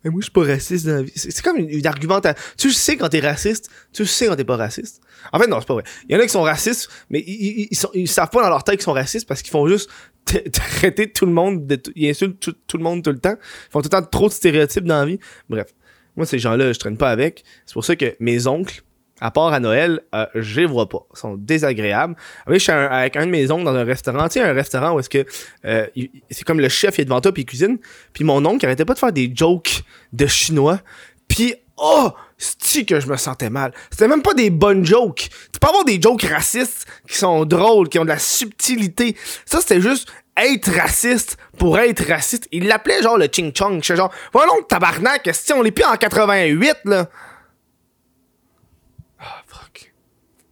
Mais 0.02 0.10
moi, 0.10 0.20
je 0.20 0.24
suis 0.24 0.32
pas 0.32 0.44
raciste 0.44 0.86
dans 0.86 0.96
la 0.96 1.02
vie. 1.02 1.12
C'est 1.14 1.40
comme 1.40 1.56
une, 1.56 1.70
une 1.70 1.86
argumentation. 1.86 2.38
Tu 2.58 2.70
sais 2.72 2.96
quand 2.96 3.08
t'es 3.08 3.20
raciste, 3.20 3.70
tu 3.92 4.04
sais 4.04 4.26
quand 4.26 4.36
t'es 4.36 4.44
pas 4.44 4.56
raciste. 4.56 5.00
En 5.32 5.38
fait, 5.38 5.46
non, 5.46 5.60
c'est 5.60 5.66
pas 5.66 5.74
vrai. 5.74 5.84
Il 6.08 6.14
y 6.14 6.16
en 6.16 6.20
a 6.20 6.24
qui 6.24 6.28
sont 6.28 6.42
racistes, 6.42 6.90
mais 7.08 7.20
ils, 7.26 7.68
ils, 7.94 8.08
savent 8.08 8.28
pas 8.28 8.42
dans 8.42 8.50
leur 8.50 8.64
tête 8.64 8.76
qu'ils 8.76 8.84
sont 8.84 8.92
racistes 8.92 9.26
parce 9.26 9.40
qu'ils 9.40 9.52
font 9.52 9.66
juste 9.66 9.88
traiter 10.52 11.10
tout 11.10 11.24
le 11.24 11.32
monde, 11.32 11.80
ils 11.94 12.10
insultent 12.10 12.38
tout, 12.38 12.54
tout 12.66 12.76
le 12.76 12.82
monde 12.82 13.02
tout 13.02 13.12
le 13.12 13.18
temps. 13.18 13.36
Ils 13.38 13.70
font 13.70 13.80
tout 13.80 13.88
le 13.90 14.00
temps 14.00 14.02
trop 14.02 14.28
de 14.28 14.34
stéréotypes 14.34 14.84
dans 14.84 15.00
la 15.00 15.06
vie. 15.06 15.18
Bref. 15.48 15.68
Moi, 16.16 16.26
ces 16.26 16.38
gens-là, 16.38 16.72
je 16.72 16.78
traîne 16.78 16.96
pas 16.96 17.10
avec. 17.10 17.44
C'est 17.66 17.72
pour 17.72 17.84
ça 17.84 17.96
que 17.96 18.14
mes 18.20 18.46
oncles, 18.46 18.83
à 19.20 19.30
part 19.30 19.52
à 19.52 19.60
Noël, 19.60 20.00
euh, 20.14 20.26
je 20.34 20.60
les 20.60 20.66
vois 20.66 20.88
pas. 20.88 21.06
Ils 21.14 21.18
sont 21.18 21.36
désagréables. 21.36 22.16
Oui, 22.46 22.54
je 22.54 22.64
suis 22.64 22.72
avec 22.72 23.16
un 23.16 23.26
de 23.26 23.30
mes 23.30 23.50
oncles 23.50 23.64
dans 23.64 23.74
un 23.74 23.84
restaurant. 23.84 24.28
Tu 24.28 24.34
sais, 24.34 24.40
un 24.40 24.52
restaurant 24.52 24.94
où 24.94 25.00
est-ce 25.00 25.08
que 25.08 25.24
euh, 25.64 25.86
c'est 26.30 26.44
comme 26.44 26.60
le 26.60 26.68
chef 26.68 26.98
il 26.98 27.02
est 27.02 27.04
devant 27.04 27.20
toi 27.20 27.32
puis 27.32 27.42
il 27.42 27.46
cuisine. 27.46 27.78
Puis 28.12 28.24
mon 28.24 28.44
oncle 28.44 28.64
il 28.64 28.66
arrêtait 28.66 28.84
pas 28.84 28.94
de 28.94 28.98
faire 28.98 29.12
des 29.12 29.32
jokes 29.34 29.82
de 30.12 30.26
chinois. 30.26 30.80
Puis 31.28 31.54
oh, 31.76 32.10
c'est 32.38 32.84
que 32.84 32.98
je 32.98 33.06
me 33.06 33.16
sentais 33.16 33.50
mal. 33.50 33.72
C'était 33.90 34.08
même 34.08 34.22
pas 34.22 34.34
des 34.34 34.50
bonnes 34.50 34.84
jokes. 34.84 35.28
Tu 35.52 35.60
peux 35.60 35.68
avoir 35.68 35.84
des 35.84 36.00
jokes 36.00 36.22
racistes 36.22 36.86
qui 37.08 37.16
sont 37.16 37.44
drôles, 37.44 37.88
qui 37.88 37.98
ont 37.98 38.04
de 38.04 38.08
la 38.08 38.18
subtilité. 38.18 39.16
Ça 39.46 39.60
c'était 39.60 39.80
juste 39.80 40.08
être 40.36 40.72
raciste 40.72 41.36
pour 41.56 41.78
être 41.78 42.04
raciste. 42.08 42.48
Il 42.50 42.66
l'appelait 42.66 43.02
genre 43.02 43.16
le 43.16 43.28
ching 43.30 43.52
chong. 43.56 43.80
Je 43.82 43.94
genre, 43.94 44.12
voilà 44.32 44.52
tabarnak, 44.68 45.30
si 45.32 45.52
on 45.52 45.62
l'est 45.62 45.70
plus 45.70 45.84
en 45.84 45.96
88 45.96 46.78
là. 46.86 47.08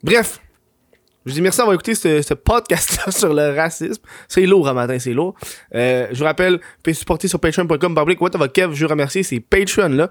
Bref. 0.03 0.41
Je 1.25 1.31
vous 1.31 1.35
dis 1.37 1.43
merci 1.43 1.59
d'avoir 1.59 1.75
écouté 1.75 1.95
ce, 1.95 2.21
ce 2.21 2.35
podcast-là 2.35 3.13
sur 3.17 3.33
le 3.33 3.55
racisme. 3.55 4.03
C'est 4.27 4.45
lourd 4.45 4.67
à 4.67 4.75
matin, 4.75 4.99
c'est 4.99 5.13
lourd. 5.13 5.35
Euh, 5.75 6.09
je 6.11 6.19
vous 6.19 6.25
rappelle, 6.25 6.55
vous 6.55 6.83
pouvez 6.83 6.95
supporter 6.95 7.29
sur 7.29 7.39
patreon.com 7.39 7.95
public. 7.95 8.21
What 8.21 8.31
the 8.31 8.53
Kev, 8.53 8.75
je 8.75 8.85
vous 8.85 8.91
remercie, 8.91 9.23
c'est 9.23 9.39
Patreon 9.39 9.91
là. 9.91 10.11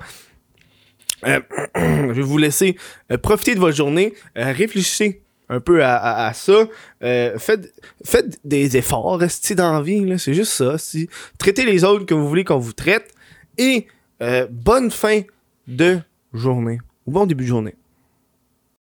Euh, 1.27 1.41
je 1.75 2.13
vais 2.13 2.21
vous 2.21 2.37
laisser 2.37 2.77
euh, 3.11 3.17
profiter 3.17 3.55
de 3.55 3.59
votre 3.59 3.75
journée. 3.75 4.13
Réfléchissez 4.35 5.21
un 5.49 5.59
peu 5.59 5.83
à, 5.83 6.31
ça. 6.33 6.65
Faites, 7.01 8.39
des 8.45 8.77
efforts, 8.77 9.19
restez 9.19 9.53
dans 9.53 9.73
la 9.73 9.81
vie. 9.81 10.17
C'est 10.17 10.33
juste 10.33 10.53
ça. 10.53 10.77
Traitez 11.37 11.65
les 11.65 11.83
autres 11.83 12.05
que 12.05 12.13
vous 12.13 12.29
voulez 12.29 12.45
qu'on 12.45 12.57
vous 12.57 12.71
traite. 12.71 13.13
Et 13.57 13.87
bonne 14.49 14.91
fin 14.91 15.23
de 15.67 15.99
journée. 16.33 16.79
Ou 17.05 17.11
bon 17.11 17.25
début 17.25 17.43
de 17.43 17.49
journée. 17.49 17.75